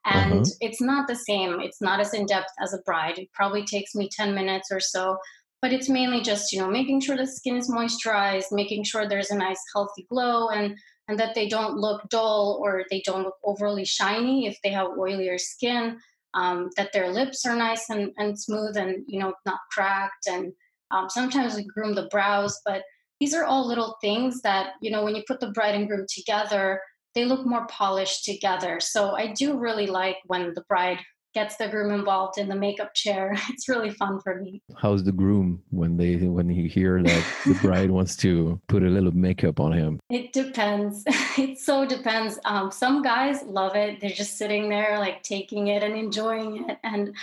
And 0.04 0.42
Uh-huh. 0.42 0.50
it's 0.60 0.80
not 0.80 1.06
the 1.06 1.14
same. 1.14 1.60
It's 1.60 1.80
not 1.80 2.00
as 2.00 2.12
in 2.12 2.26
depth 2.26 2.50
as 2.60 2.72
a 2.74 2.78
bride. 2.78 3.18
It 3.18 3.28
probably 3.32 3.64
takes 3.64 3.94
me 3.94 4.08
ten 4.10 4.34
minutes 4.34 4.68
or 4.72 4.80
so, 4.80 5.16
but 5.60 5.72
it's 5.72 5.88
mainly 5.88 6.20
just 6.22 6.52
you 6.52 6.58
know 6.60 6.68
making 6.68 7.00
sure 7.02 7.16
the 7.16 7.26
skin 7.26 7.56
is 7.56 7.70
moisturized, 7.70 8.50
making 8.50 8.82
sure 8.84 9.06
there's 9.08 9.30
a 9.30 9.36
nice 9.36 9.62
healthy 9.74 10.04
glow, 10.10 10.48
and 10.48 10.76
and 11.12 11.20
that 11.20 11.34
they 11.34 11.46
don't 11.46 11.76
look 11.76 12.08
dull 12.08 12.58
or 12.62 12.84
they 12.88 13.02
don't 13.04 13.24
look 13.24 13.36
overly 13.44 13.84
shiny 13.84 14.46
if 14.46 14.58
they 14.62 14.70
have 14.70 14.88
oilier 14.98 15.38
skin 15.38 15.98
um, 16.32 16.70
that 16.78 16.90
their 16.94 17.12
lips 17.12 17.44
are 17.44 17.54
nice 17.54 17.90
and, 17.90 18.12
and 18.16 18.40
smooth 18.40 18.78
and 18.78 19.04
you 19.06 19.18
know 19.20 19.34
not 19.44 19.58
cracked 19.70 20.26
and 20.26 20.54
um, 20.90 21.10
sometimes 21.10 21.54
we 21.54 21.64
groom 21.64 21.94
the 21.94 22.08
brows 22.10 22.58
but 22.64 22.82
these 23.20 23.34
are 23.34 23.44
all 23.44 23.68
little 23.68 23.98
things 24.00 24.40
that 24.40 24.70
you 24.80 24.90
know 24.90 25.04
when 25.04 25.14
you 25.14 25.22
put 25.28 25.38
the 25.38 25.50
bride 25.50 25.74
and 25.74 25.86
groom 25.86 26.06
together 26.08 26.80
they 27.14 27.26
look 27.26 27.44
more 27.44 27.66
polished 27.66 28.24
together. 28.24 28.80
So 28.80 29.10
i 29.10 29.34
do 29.34 29.58
really 29.58 29.86
like 29.86 30.16
when 30.26 30.54
the 30.54 30.64
bride 30.66 30.98
gets 31.34 31.56
the 31.56 31.68
groom 31.68 31.92
involved 31.92 32.38
in 32.38 32.48
the 32.48 32.54
makeup 32.54 32.94
chair 32.94 33.34
it's 33.50 33.68
really 33.68 33.90
fun 33.90 34.20
for 34.20 34.40
me 34.40 34.62
How's 34.76 35.04
the 35.04 35.12
groom 35.12 35.62
when 35.70 35.96
they 35.96 36.16
when 36.16 36.48
he 36.48 36.68
hear 36.68 37.02
that 37.02 37.24
the 37.46 37.54
bride 37.62 37.90
wants 37.90 38.16
to 38.16 38.60
put 38.68 38.82
a 38.82 38.86
little 38.86 39.12
makeup 39.12 39.60
on 39.60 39.72
him? 39.72 40.00
It 40.10 40.32
depends. 40.32 41.04
It 41.38 41.58
so 41.58 41.86
depends. 41.86 42.38
Um, 42.44 42.70
some 42.70 43.00
guys 43.02 43.42
love 43.44 43.74
it. 43.74 44.00
They're 44.00 44.10
just 44.10 44.36
sitting 44.36 44.68
there, 44.68 44.98
like 44.98 45.22
taking 45.22 45.68
it 45.68 45.82
and 45.82 45.94
enjoying 45.96 46.68
it, 46.68 46.78
and 46.84 47.14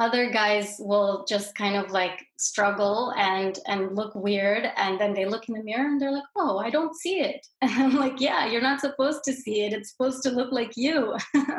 other 0.00 0.30
guys 0.30 0.76
will 0.78 1.24
just 1.28 1.54
kind 1.56 1.76
of 1.76 1.90
like 1.90 2.24
struggle 2.38 3.12
and 3.18 3.58
and 3.66 3.96
look 3.96 4.14
weird. 4.14 4.68
And 4.76 4.98
then 5.00 5.12
they 5.12 5.24
look 5.26 5.48
in 5.48 5.54
the 5.54 5.62
mirror 5.62 5.86
and 5.86 6.00
they're 6.00 6.12
like, 6.12 6.28
"Oh, 6.36 6.58
I 6.58 6.70
don't 6.70 6.94
see 6.94 7.20
it." 7.20 7.46
And 7.62 7.70
I'm 7.72 7.96
like, 7.96 8.20
"Yeah, 8.20 8.46
you're 8.46 8.62
not 8.62 8.80
supposed 8.80 9.24
to 9.24 9.32
see 9.32 9.62
it. 9.62 9.72
It's 9.72 9.90
supposed 9.90 10.22
to 10.24 10.30
look 10.30 10.52
like 10.52 10.72
you." 10.76 11.16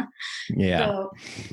Yeah, 0.50 0.80
So, 0.88 1.12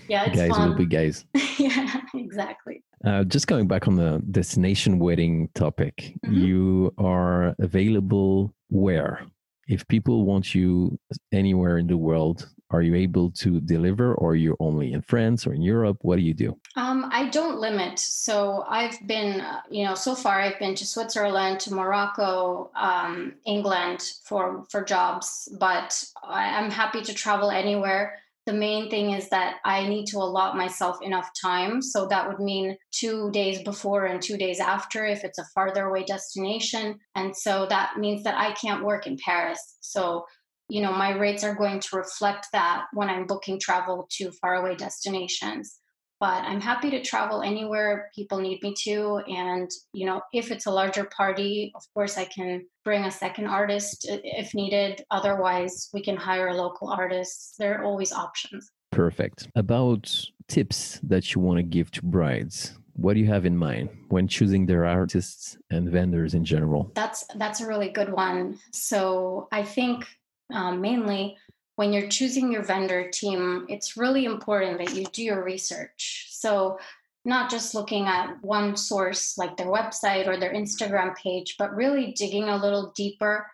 yeah, 0.09 0.25
it's 0.27 0.37
guys 0.37 0.51
fun. 0.51 0.71
will 0.71 0.77
be 0.77 0.87
guys. 0.87 1.25
yeah, 1.59 2.01
exactly. 2.15 2.83
Uh, 3.05 3.25
just 3.25 3.47
going 3.47 3.69
back 3.69 3.87
on 3.87 3.97
the 3.97 4.23
destination 4.31 4.99
wedding 4.99 5.49
topic, 5.55 6.15
Mhm. 6.25 6.35
you 6.47 6.93
are 6.99 7.55
available 7.59 8.55
where? 8.71 9.21
If 9.69 9.87
people 9.89 10.25
want 10.25 10.55
you 10.55 10.99
anywhere 11.33 11.79
in 11.79 11.87
the 11.89 11.97
world, 11.97 12.49
are 12.71 12.83
you 12.83 12.95
able 12.95 13.31
to 13.31 13.61
deliver 13.61 14.15
or 14.15 14.35
you're 14.35 14.57
only 14.59 14.93
in 14.93 15.03
France 15.03 15.47
or 15.47 15.53
in 15.53 15.63
Europe? 15.63 15.99
What 16.03 16.17
do 16.17 16.23
you 16.23 16.35
do? 16.35 16.59
Um, 16.75 17.09
I 17.13 17.29
don't 17.29 17.61
limit. 17.61 17.99
So 17.99 18.65
I've 18.69 18.99
been, 19.07 19.41
uh, 19.41 19.61
you 19.71 19.85
know, 19.85 19.95
so 19.95 20.15
far 20.15 20.41
I've 20.41 20.59
been 20.59 20.75
to 20.75 20.87
Switzerland, 20.87 21.61
to 21.61 21.75
Morocco, 21.75 22.71
um, 22.75 23.35
England 23.47 24.03
for 24.25 24.65
for 24.71 24.83
jobs, 24.85 25.49
but 25.59 26.05
I'm 26.25 26.71
happy 26.71 27.03
to 27.03 27.15
travel 27.15 27.51
anywhere. 27.51 28.19
The 28.47 28.53
main 28.53 28.91
thing 28.91 29.11
is 29.11 29.29
that 29.31 29.57
I 29.65 29.89
need 29.89 30.07
to 30.07 30.19
allot 30.19 30.57
myself 30.57 31.03
enough 31.03 31.31
time. 31.41 31.83
So 31.83 32.07
that 32.07 32.29
would 32.29 32.39
mean 32.39 32.77
two 32.93 33.31
days 33.33 33.61
before 33.63 34.05
and 34.05 34.23
two 34.23 34.37
days 34.37 34.61
after 34.61 35.05
if 35.05 35.25
it's 35.25 35.39
a 35.39 35.47
farther 35.53 35.87
away 35.87 36.05
destination. 36.05 37.01
And 37.17 37.37
so 37.37 37.67
that 37.67 37.97
means 37.99 38.23
that 38.23 38.37
I 38.37 38.53
can't 38.53 38.85
work 38.85 39.09
in 39.09 39.17
Paris. 39.17 39.79
So 39.81 40.27
you 40.69 40.81
know 40.81 40.93
my 40.93 41.11
rates 41.11 41.45
are 41.45 41.55
going 41.55 41.81
to 41.81 41.97
reflect 41.97 42.47
that 42.53 42.87
when 42.93 43.09
i'm 43.09 43.27
booking 43.27 43.59
travel 43.59 44.07
to 44.11 44.31
faraway 44.41 44.75
destinations 44.75 45.79
but 46.21 46.43
i'm 46.45 46.61
happy 46.61 46.91
to 46.91 47.03
travel 47.03 47.43
anywhere 47.43 48.11
people 48.15 48.39
need 48.39 48.63
me 48.63 48.75
to 48.77 49.21
and 49.29 49.71
you 49.93 50.07
know 50.07 50.21
if 50.33 50.51
it's 50.51 50.67
a 50.67 50.71
larger 50.71 51.05
party 51.05 51.73
of 51.75 51.83
course 51.95 52.17
i 52.17 52.25
can 52.25 52.65
bring 52.85 53.05
a 53.05 53.11
second 53.11 53.47
artist 53.47 54.07
if 54.09 54.55
needed 54.55 55.05
otherwise 55.11 55.89
we 55.93 56.03
can 56.03 56.17
hire 56.17 56.49
a 56.49 56.55
local 56.55 56.89
artists 56.89 57.55
there 57.59 57.81
are 57.81 57.85
always 57.85 58.13
options 58.13 58.71
Perfect. 58.97 59.49
About 59.55 60.11
tips 60.49 61.01
that 61.03 61.35
you 61.35 61.41
want 61.43 61.59
to 61.59 61.63
give 61.63 61.91
to 61.93 62.03
brides, 62.03 62.79
what 62.95 63.13
do 63.13 63.21
you 63.21 63.27
have 63.27 63.45
in 63.45 63.57
mind 63.57 63.91
when 64.09 64.27
choosing 64.27 64.65
their 64.65 64.87
artists 64.87 65.59
and 65.71 65.91
vendors 65.91 66.35
in 66.35 66.47
general? 66.47 66.91
That's 66.95 67.25
that's 67.35 67.61
a 67.61 67.67
really 67.67 67.91
good 67.91 68.11
one. 68.11 68.59
So 68.73 69.49
I 69.53 69.65
think 69.65 70.07
um, 70.53 70.81
mainly 70.81 71.37
when 71.77 71.93
you're 71.93 72.09
choosing 72.09 72.51
your 72.51 72.63
vendor 72.63 73.11
team, 73.11 73.67
it's 73.69 73.97
really 73.97 74.25
important 74.25 74.79
that 74.79 74.95
you 74.95 75.05
do 75.13 75.23
your 75.23 75.45
research. 75.45 76.29
So 76.31 76.79
not 77.25 77.51
just 77.51 77.75
looking 77.75 78.07
at 78.07 78.43
one 78.43 78.77
source 78.77 79.37
like 79.37 79.57
their 79.57 79.67
website 79.67 80.27
or 80.27 80.37
their 80.37 80.55
Instagram 80.55 81.15
page, 81.17 81.57
but 81.59 81.75
really 81.75 82.13
digging 82.13 82.49
a 82.49 82.57
little 82.57 82.93
deeper, 82.97 83.47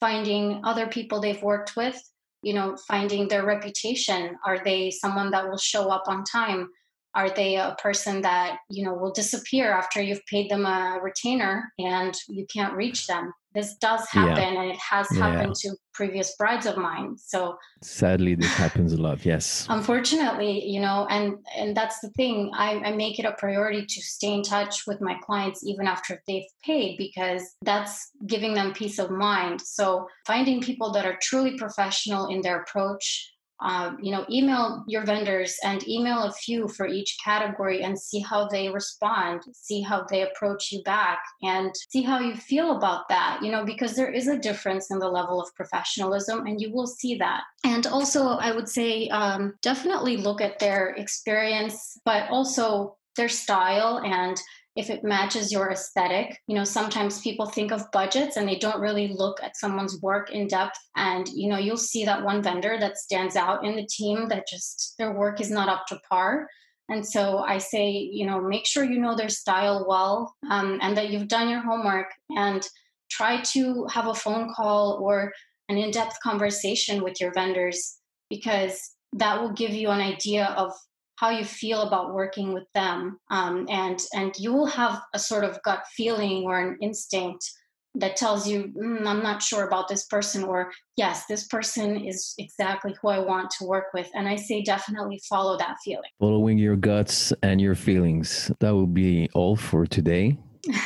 finding 0.00 0.60
other 0.64 0.86
people 0.86 1.20
they've 1.20 1.42
worked 1.42 1.76
with, 1.76 2.00
you 2.42 2.54
know, 2.54 2.76
finding 2.88 3.28
their 3.28 3.44
reputation. 3.44 4.36
Are 4.44 4.62
they 4.64 4.90
someone 4.90 5.30
that 5.30 5.48
will 5.48 5.58
show 5.58 5.90
up 5.90 6.04
on 6.08 6.24
time? 6.24 6.70
Are 7.14 7.30
they 7.30 7.56
a 7.56 7.76
person 7.80 8.22
that, 8.22 8.58
you 8.70 8.84
know, 8.84 8.94
will 8.94 9.12
disappear 9.12 9.70
after 9.70 10.00
you've 10.00 10.24
paid 10.26 10.50
them 10.50 10.66
a 10.66 10.98
retainer 11.02 11.72
and 11.78 12.14
you 12.28 12.46
can't 12.46 12.74
reach 12.74 13.06
them? 13.06 13.32
This 13.58 13.70
does 13.88 14.02
Yeah. 14.06 14.20
happen 14.20 14.50
and 14.60 14.68
it 14.74 14.80
has 14.92 15.06
Yeah. 15.10 15.18
happened 15.24 15.54
to 15.62 15.68
previous 15.98 16.28
brides 16.40 16.66
of 16.70 16.76
mine. 16.88 17.08
So 17.32 17.38
Sadly, 17.82 18.34
this 18.42 18.54
happens 18.64 18.90
a 18.98 19.00
lot. 19.06 19.18
Yes. 19.32 19.44
unfortunately 19.78 20.54
you 20.74 20.80
know 20.86 20.98
and 21.16 21.24
and 21.60 21.68
that's 21.78 21.98
the 22.04 22.10
thing 22.18 22.34
I, 22.66 22.68
I 22.88 22.90
make 23.04 23.16
it 23.20 23.26
a 23.32 23.34
priority 23.44 23.82
to 23.94 24.00
stay 24.16 24.32
in 24.38 24.42
touch 24.54 24.74
with 24.88 24.98
my 25.08 25.14
clients 25.26 25.58
even 25.70 25.86
after 25.94 26.12
they've 26.26 26.50
paid 26.70 26.90
because 27.06 27.42
that's 27.70 27.94
giving 28.32 28.52
them 28.58 28.68
peace 28.80 28.98
of 29.04 29.08
mind 29.10 29.56
so 29.78 29.86
finding 30.32 30.58
people 30.70 30.88
that 30.94 31.04
are 31.08 31.18
truly 31.28 31.52
professional 31.64 32.22
in 32.34 32.38
their 32.44 32.58
approach 32.62 33.06
um, 33.60 33.98
you 34.00 34.12
know 34.12 34.24
email 34.30 34.84
your 34.86 35.04
vendors 35.04 35.56
and 35.64 35.86
email 35.88 36.24
a 36.24 36.32
few 36.32 36.68
for 36.68 36.86
each 36.86 37.16
category 37.24 37.82
and 37.82 37.98
see 37.98 38.20
how 38.20 38.46
they 38.48 38.68
respond 38.68 39.42
see 39.52 39.80
how 39.80 40.04
they 40.10 40.22
approach 40.22 40.70
you 40.70 40.82
back 40.84 41.20
and 41.42 41.72
see 41.90 42.02
how 42.02 42.18
you 42.20 42.34
feel 42.34 42.76
about 42.76 43.08
that 43.08 43.40
you 43.42 43.50
know 43.50 43.64
because 43.64 43.94
there 43.94 44.10
is 44.10 44.28
a 44.28 44.38
difference 44.38 44.90
in 44.90 44.98
the 44.98 45.08
level 45.08 45.40
of 45.40 45.54
professionalism 45.54 46.46
and 46.46 46.60
you 46.60 46.72
will 46.72 46.86
see 46.86 47.16
that. 47.16 47.42
And 47.64 47.86
also 47.86 48.28
i 48.38 48.52
would 48.52 48.68
say 48.68 49.08
um, 49.08 49.54
definitely 49.62 50.16
look 50.16 50.40
at 50.40 50.58
their 50.58 50.90
experience 50.90 51.98
but 52.04 52.28
also 52.30 52.96
their 53.16 53.28
style 53.28 54.00
and 54.04 54.40
if 54.78 54.90
it 54.90 55.02
matches 55.02 55.50
your 55.50 55.72
aesthetic. 55.72 56.38
You 56.46 56.54
know, 56.54 56.62
sometimes 56.62 57.20
people 57.20 57.46
think 57.46 57.72
of 57.72 57.90
budgets 57.90 58.36
and 58.36 58.48
they 58.48 58.56
don't 58.56 58.80
really 58.80 59.08
look 59.08 59.42
at 59.42 59.56
someone's 59.56 60.00
work 60.00 60.30
in 60.30 60.46
depth. 60.46 60.78
And, 60.94 61.28
you 61.34 61.48
know, 61.48 61.58
you'll 61.58 61.76
see 61.76 62.04
that 62.04 62.24
one 62.24 62.44
vendor 62.44 62.78
that 62.78 62.96
stands 62.96 63.34
out 63.34 63.66
in 63.66 63.74
the 63.74 63.86
team 63.86 64.28
that 64.28 64.46
just 64.46 64.94
their 64.96 65.12
work 65.12 65.40
is 65.40 65.50
not 65.50 65.68
up 65.68 65.86
to 65.88 65.98
par. 66.08 66.46
And 66.88 67.04
so 67.04 67.38
I 67.38 67.58
say, 67.58 67.90
you 67.90 68.24
know, 68.24 68.40
make 68.40 68.66
sure 68.66 68.84
you 68.84 69.00
know 69.00 69.16
their 69.16 69.28
style 69.28 69.84
well 69.88 70.36
um, 70.48 70.78
and 70.80 70.96
that 70.96 71.10
you've 71.10 71.26
done 71.26 71.48
your 71.48 71.60
homework 71.60 72.12
and 72.30 72.64
try 73.10 73.40
to 73.40 73.84
have 73.90 74.06
a 74.06 74.14
phone 74.14 74.54
call 74.54 75.00
or 75.02 75.32
an 75.68 75.76
in 75.76 75.90
depth 75.90 76.20
conversation 76.22 77.02
with 77.02 77.20
your 77.20 77.32
vendors 77.32 77.98
because 78.30 78.94
that 79.14 79.40
will 79.40 79.52
give 79.52 79.72
you 79.72 79.90
an 79.90 80.00
idea 80.00 80.54
of 80.56 80.72
how 81.18 81.30
you 81.30 81.44
feel 81.44 81.82
about 81.82 82.14
working 82.14 82.52
with 82.52 82.64
them 82.74 83.18
um, 83.30 83.66
and 83.68 84.00
and 84.14 84.34
you 84.38 84.52
will 84.52 84.66
have 84.66 85.00
a 85.14 85.18
sort 85.18 85.44
of 85.44 85.60
gut 85.62 85.82
feeling 85.96 86.44
or 86.44 86.58
an 86.58 86.76
instinct 86.80 87.50
that 87.94 88.16
tells 88.16 88.46
you 88.46 88.64
mm, 88.76 89.06
i'm 89.06 89.22
not 89.22 89.42
sure 89.42 89.66
about 89.66 89.88
this 89.88 90.04
person 90.06 90.44
or 90.44 90.70
yes 90.96 91.24
this 91.26 91.46
person 91.46 91.96
is 91.96 92.34
exactly 92.38 92.94
who 93.00 93.08
i 93.08 93.18
want 93.18 93.50
to 93.50 93.64
work 93.64 93.86
with 93.94 94.08
and 94.14 94.28
i 94.28 94.36
say 94.36 94.62
definitely 94.62 95.20
follow 95.28 95.56
that 95.56 95.76
feeling 95.84 96.10
Following 96.20 96.58
your 96.58 96.76
guts 96.76 97.32
and 97.42 97.60
your 97.60 97.74
feelings. 97.74 98.50
That 98.60 98.72
will 98.72 98.86
be 98.86 99.28
all 99.34 99.56
for 99.56 99.86
today 99.86 100.36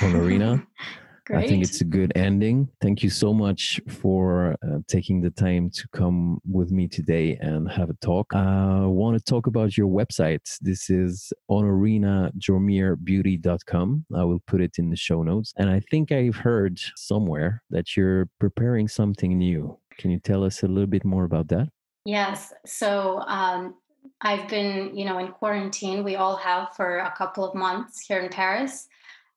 Onorina. 0.00 0.64
Great. 1.24 1.44
I 1.44 1.48
think 1.48 1.62
it's 1.62 1.80
a 1.80 1.84
good 1.84 2.10
ending. 2.16 2.68
Thank 2.80 3.04
you 3.04 3.10
so 3.10 3.32
much 3.32 3.80
for 3.88 4.56
uh, 4.66 4.78
taking 4.88 5.20
the 5.20 5.30
time 5.30 5.70
to 5.70 5.86
come 5.92 6.40
with 6.50 6.72
me 6.72 6.88
today 6.88 7.38
and 7.40 7.70
have 7.70 7.90
a 7.90 7.94
talk. 7.94 8.34
I 8.34 8.80
want 8.86 9.16
to 9.16 9.22
talk 9.22 9.46
about 9.46 9.76
your 9.76 9.86
website. 9.86 10.40
This 10.60 10.90
is 10.90 11.32
onorinajomirbeauty.com. 11.48 14.06
I 14.16 14.24
will 14.24 14.42
put 14.48 14.60
it 14.60 14.78
in 14.78 14.90
the 14.90 14.96
show 14.96 15.22
notes. 15.22 15.54
And 15.56 15.70
I 15.70 15.80
think 15.92 16.10
I've 16.10 16.34
heard 16.34 16.80
somewhere 16.96 17.62
that 17.70 17.96
you're 17.96 18.28
preparing 18.40 18.88
something 18.88 19.38
new. 19.38 19.78
Can 19.98 20.10
you 20.10 20.18
tell 20.18 20.42
us 20.42 20.64
a 20.64 20.66
little 20.66 20.88
bit 20.88 21.04
more 21.04 21.22
about 21.22 21.46
that? 21.48 21.68
Yes. 22.04 22.52
So 22.66 23.20
um, 23.28 23.76
I've 24.22 24.48
been, 24.48 24.90
you 24.96 25.04
know, 25.04 25.18
in 25.18 25.28
quarantine. 25.28 26.02
We 26.02 26.16
all 26.16 26.34
have 26.36 26.74
for 26.74 26.98
a 26.98 27.14
couple 27.16 27.44
of 27.44 27.54
months 27.54 28.00
here 28.00 28.18
in 28.18 28.28
Paris. 28.28 28.88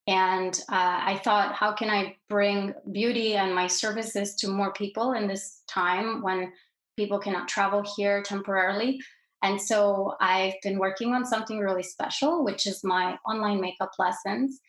And 0.07 0.53
uh, 0.69 0.99
I 1.01 1.19
thought, 1.23 1.55
how 1.55 1.73
can 1.73 1.89
I 1.89 2.15
bring 2.29 2.73
beauty 2.91 3.35
and 3.35 3.55
my 3.55 3.67
services 3.67 4.35
to 4.35 4.47
more 4.47 4.71
people 4.73 5.13
in 5.13 5.27
this 5.27 5.63
time 5.67 6.21
when 6.21 6.51
people 6.95 7.17
cannot 7.17 7.47
travel 7.47 7.83
here 7.95 8.21
temporarily? 8.21 8.99
And 9.41 9.59
so 9.59 10.15
I've 10.21 10.55
been 10.63 10.79
working 10.79 11.13
on 11.13 11.25
something 11.25 11.59
really 11.59 11.83
special, 11.83 12.43
which 12.43 12.67
is 12.67 12.83
my 12.83 13.17
online 13.27 13.59
makeup 13.59 13.91
lessons. 13.97 14.59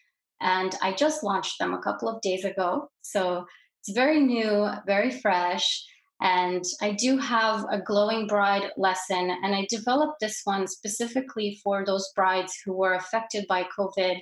And 0.40 0.74
I 0.82 0.92
just 0.92 1.22
launched 1.22 1.58
them 1.58 1.74
a 1.74 1.82
couple 1.82 2.08
of 2.08 2.20
days 2.22 2.44
ago. 2.44 2.90
So 3.02 3.46
it's 3.80 3.94
very 3.94 4.20
new, 4.20 4.68
very 4.86 5.10
fresh. 5.10 5.84
And 6.20 6.64
I 6.80 6.92
do 6.92 7.18
have 7.18 7.66
a 7.70 7.80
glowing 7.80 8.26
bride 8.26 8.70
lesson, 8.78 9.30
and 9.42 9.54
I 9.54 9.66
developed 9.68 10.20
this 10.20 10.40
one 10.44 10.66
specifically 10.66 11.60
for 11.62 11.84
those 11.84 12.10
brides 12.16 12.58
who 12.64 12.72
were 12.72 12.94
affected 12.94 13.46
by 13.46 13.66
COVID 13.78 14.20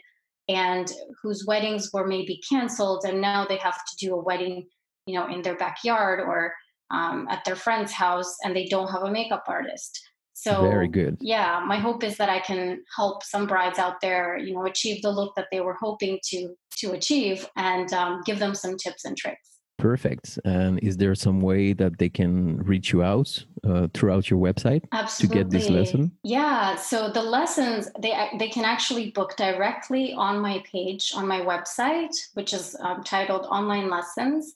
and 0.48 0.92
whose 1.22 1.44
weddings 1.46 1.90
were 1.92 2.06
maybe 2.06 2.40
canceled, 2.48 3.04
and 3.06 3.20
now 3.20 3.46
they 3.46 3.56
have 3.56 3.76
to 3.76 3.96
do 3.98 4.14
a 4.14 4.22
wedding, 4.22 4.66
you 5.06 5.18
know, 5.18 5.26
in 5.28 5.42
their 5.42 5.56
backyard 5.56 6.20
or 6.20 6.52
um, 6.90 7.26
at 7.30 7.44
their 7.44 7.56
friend's 7.56 7.92
house, 7.92 8.36
and 8.44 8.54
they 8.54 8.66
don't 8.66 8.90
have 8.90 9.02
a 9.02 9.10
makeup 9.10 9.44
artist. 9.48 10.00
So 10.34 10.62
very 10.62 10.88
good. 10.88 11.16
Yeah, 11.20 11.64
my 11.66 11.78
hope 11.78 12.02
is 12.02 12.16
that 12.16 12.28
I 12.28 12.40
can 12.40 12.82
help 12.96 13.22
some 13.22 13.46
brides 13.46 13.78
out 13.78 14.00
there, 14.00 14.36
you 14.36 14.52
know, 14.52 14.66
achieve 14.66 15.00
the 15.00 15.10
look 15.10 15.34
that 15.36 15.46
they 15.52 15.60
were 15.60 15.76
hoping 15.80 16.18
to 16.30 16.54
to 16.78 16.92
achieve, 16.92 17.48
and 17.56 17.92
um, 17.92 18.22
give 18.26 18.38
them 18.40 18.54
some 18.54 18.76
tips 18.76 19.04
and 19.04 19.16
tricks. 19.16 19.53
Perfect. 19.78 20.38
And 20.44 20.78
is 20.82 20.96
there 20.96 21.14
some 21.14 21.40
way 21.40 21.72
that 21.72 21.98
they 21.98 22.08
can 22.08 22.58
reach 22.58 22.92
you 22.92 23.02
out 23.02 23.44
uh, 23.64 23.88
throughout 23.92 24.30
your 24.30 24.38
website 24.38 24.82
Absolutely. 24.92 25.38
to 25.38 25.44
get 25.44 25.50
this 25.50 25.68
lesson? 25.68 26.12
Yeah. 26.22 26.76
So 26.76 27.10
the 27.10 27.22
lessons 27.22 27.90
they 28.00 28.14
they 28.38 28.48
can 28.48 28.64
actually 28.64 29.10
book 29.10 29.36
directly 29.36 30.14
on 30.14 30.38
my 30.38 30.62
page 30.70 31.12
on 31.14 31.26
my 31.26 31.40
website, 31.40 32.14
which 32.34 32.52
is 32.52 32.76
um, 32.80 33.02
titled 33.02 33.46
Online 33.46 33.90
Lessons. 33.90 34.54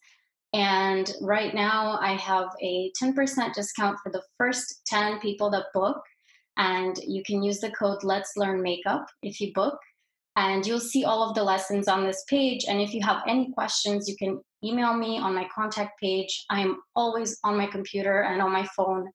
And 0.55 1.13
right 1.21 1.55
now, 1.55 1.99
I 2.01 2.13
have 2.15 2.49
a 2.63 2.91
10% 3.01 3.53
discount 3.53 3.99
for 4.03 4.11
the 4.11 4.23
first 4.39 4.81
10 4.87 5.21
people 5.21 5.51
that 5.51 5.67
book. 5.75 6.01
And 6.57 6.97
you 7.07 7.23
can 7.23 7.43
use 7.43 7.61
the 7.61 7.71
code 7.73 8.03
Let's 8.03 8.33
Learn 8.37 8.63
Makeup 8.63 9.07
if 9.23 9.41
you 9.41 9.53
book. 9.53 9.79
And 10.37 10.67
you'll 10.67 10.81
see 10.81 11.05
all 11.05 11.29
of 11.29 11.35
the 11.35 11.43
lessons 11.43 11.87
on 11.87 12.05
this 12.05 12.25
page. 12.29 12.65
And 12.67 12.81
if 12.81 12.95
you 12.95 13.03
have 13.03 13.23
any 13.27 13.53
questions, 13.53 14.09
you 14.09 14.17
can 14.17 14.41
email 14.65 14.95
me 14.95 15.19
on 15.19 15.35
my 15.35 15.49
contact 15.55 16.01
page. 16.01 16.45
I'm 16.51 16.79
always 16.97 17.39
on 17.45 17.57
my 17.57 17.67
computer 17.67 18.23
and 18.23 18.43
on 18.43 18.53
my 18.53 18.67
phone. 18.77 19.11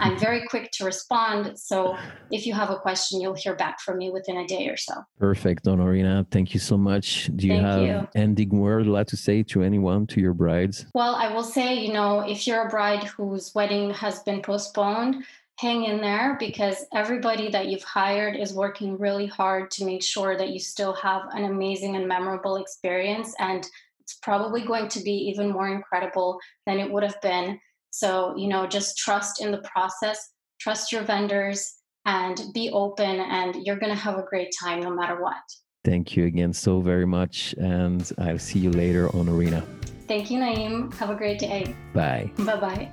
I'm 0.00 0.18
very 0.18 0.46
quick 0.48 0.70
to 0.72 0.84
respond. 0.84 1.58
So 1.58 1.96
if 2.30 2.46
you 2.46 2.54
have 2.54 2.70
a 2.70 2.76
question, 2.76 3.20
you'll 3.20 3.34
hear 3.34 3.54
back 3.54 3.80
from 3.80 3.98
me 3.98 4.10
within 4.10 4.36
a 4.38 4.46
day 4.46 4.68
or 4.68 4.76
so. 4.76 4.94
Perfect, 5.18 5.64
Onorina. 5.64 6.26
Thank 6.30 6.54
you 6.54 6.60
so 6.60 6.76
much. 6.76 7.30
Do 7.36 7.46
you 7.46 7.54
Thank 7.54 7.66
have 7.66 7.82
you. 7.82 8.08
ending 8.14 8.58
word 8.58 8.86
like 8.86 9.06
to 9.08 9.16
say 9.16 9.42
to 9.44 9.62
anyone, 9.62 10.06
to 10.08 10.20
your 10.20 10.34
brides? 10.34 10.86
Well, 10.94 11.14
I 11.14 11.32
will 11.32 11.44
say, 11.44 11.74
you 11.74 11.92
know, 11.92 12.20
if 12.20 12.46
you're 12.46 12.66
a 12.66 12.70
bride 12.70 13.04
whose 13.04 13.54
wedding 13.54 13.90
has 13.90 14.20
been 14.20 14.42
postponed, 14.42 15.24
hang 15.58 15.84
in 15.84 16.00
there 16.00 16.36
because 16.40 16.86
everybody 16.92 17.48
that 17.50 17.68
you've 17.68 17.84
hired 17.84 18.36
is 18.36 18.52
working 18.52 18.98
really 18.98 19.26
hard 19.26 19.70
to 19.70 19.84
make 19.84 20.02
sure 20.02 20.36
that 20.36 20.48
you 20.48 20.58
still 20.58 20.92
have 20.94 21.22
an 21.32 21.44
amazing 21.44 21.94
and 21.94 22.08
memorable 22.08 22.56
experience. 22.56 23.34
And 23.38 23.64
it's 24.12 24.18
probably 24.22 24.62
going 24.62 24.88
to 24.88 25.00
be 25.00 25.12
even 25.12 25.50
more 25.50 25.68
incredible 25.68 26.38
than 26.66 26.78
it 26.78 26.90
would 26.90 27.02
have 27.02 27.20
been. 27.22 27.58
So, 27.90 28.34
you 28.36 28.48
know, 28.48 28.66
just 28.66 28.98
trust 28.98 29.42
in 29.42 29.50
the 29.50 29.62
process, 29.72 30.18
trust 30.60 30.92
your 30.92 31.02
vendors, 31.02 31.74
and 32.04 32.40
be 32.52 32.70
open, 32.70 33.20
and 33.20 33.54
you're 33.64 33.78
going 33.78 33.94
to 33.94 33.98
have 33.98 34.18
a 34.18 34.24
great 34.28 34.52
time 34.62 34.80
no 34.80 34.90
matter 34.90 35.22
what. 35.22 35.42
Thank 35.84 36.16
you 36.16 36.26
again 36.26 36.52
so 36.52 36.80
very 36.80 37.06
much. 37.06 37.54
And 37.58 38.10
I'll 38.18 38.38
see 38.38 38.58
you 38.58 38.70
later 38.70 39.08
Onorina. 39.08 39.64
Thank 40.08 40.30
you, 40.30 40.38
Naim. 40.38 40.90
Have 40.92 41.10
a 41.10 41.14
great 41.14 41.38
day. 41.38 41.74
Bye. 41.94 42.30
Bye 42.38 42.56
bye. 42.56 42.92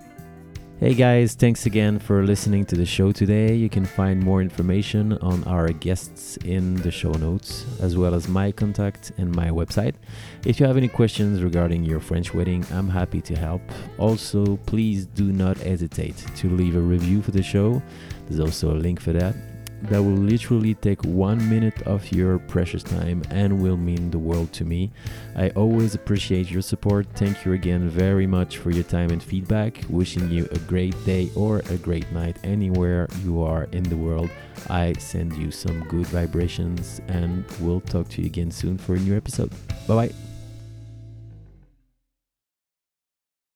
Hey 0.80 0.94
guys, 0.94 1.34
thanks 1.36 1.65
again 1.65 2.00
for 2.00 2.24
listening 2.24 2.63
to 2.68 2.76
the 2.78 2.86
show 2.86 3.12
today. 3.12 3.54
You 3.54 3.68
can 3.68 3.86
find 3.86 4.24
more 4.24 4.42
information 4.42 5.12
on 5.18 5.44
our 5.44 5.74
guests 5.74 6.38
in 6.38 6.76
the 6.76 6.89
show 6.89 7.12
notes, 7.12 7.65
as 7.82 7.98
well 7.98 8.15
as 8.15 8.30
my 8.30 8.54
contact 8.54 9.12
and 9.18 9.36
my 9.36 9.50
website. 9.50 9.96
If 10.46 10.58
you 10.58 10.65
have 10.65 10.78
any 10.78 10.88
questions 10.88 11.44
regarding 11.44 11.84
your 11.84 12.00
French 12.00 12.34
wedding, 12.34 12.65
I'm 12.72 12.88
happy 12.88 13.20
to 13.20 13.36
help. 13.36 13.62
Also, 13.98 14.56
please 14.68 15.06
do 15.06 15.34
not 15.34 15.58
hesitate 15.58 16.15
to 16.38 16.50
leave 16.50 16.78
a 16.78 16.80
review 16.80 17.22
for 17.22 17.32
the 17.32 17.44
show. 17.44 17.82
There's 18.30 18.39
also 18.39 18.72
a 18.72 18.80
link 18.80 19.02
for 19.02 19.12
that 19.12 19.36
that 19.84 20.02
will 20.02 20.12
literally 20.12 20.76
take 20.76 21.04
one 21.04 21.50
minute 21.50 21.82
of 21.84 22.12
your 22.12 22.39
precious 22.39 22.84
time 22.84 23.24
and 23.30 23.62
will 23.62 23.78
mean 23.78 24.12
the 24.12 24.20
world 24.20 24.52
to 24.54 24.65
me. 24.65 24.92
I 25.36 25.50
always 25.52 25.96
appreciate 25.96 26.52
your 26.52 26.62
support. 26.62 27.08
Thank 27.15 27.46
you 27.46 27.54
again 27.54 27.89
very 27.89 28.28
much 28.28 28.58
for 28.58 28.72
your 28.72 28.84
time 28.84 29.10
and 29.10 29.22
feedback. 29.22 29.84
Wishing 29.89 30.30
you 30.30 30.48
a 30.52 30.60
great 30.60 30.96
day 31.06 31.30
or 31.36 31.60
a 31.70 31.78
great 31.78 32.12
night 32.12 32.38
anywhere 32.44 33.08
you 33.24 33.42
are 33.42 33.65
in 33.72 33.84
the 33.84 33.98
world. 33.98 34.30
I 34.70 34.94
send 34.94 35.34
you 35.38 35.52
some 35.52 35.84
good 35.88 36.08
vibrations 36.08 37.02
and 37.08 37.46
we'll 37.60 37.82
talk 37.82 38.10
to 38.10 38.22
you 38.22 38.28
again 38.28 38.52
soon 38.52 38.78
for 38.78 38.96
a 38.96 39.00
new 39.00 39.15
episode. 39.15 39.52
Bye 39.88 40.08
bye. 40.08 40.29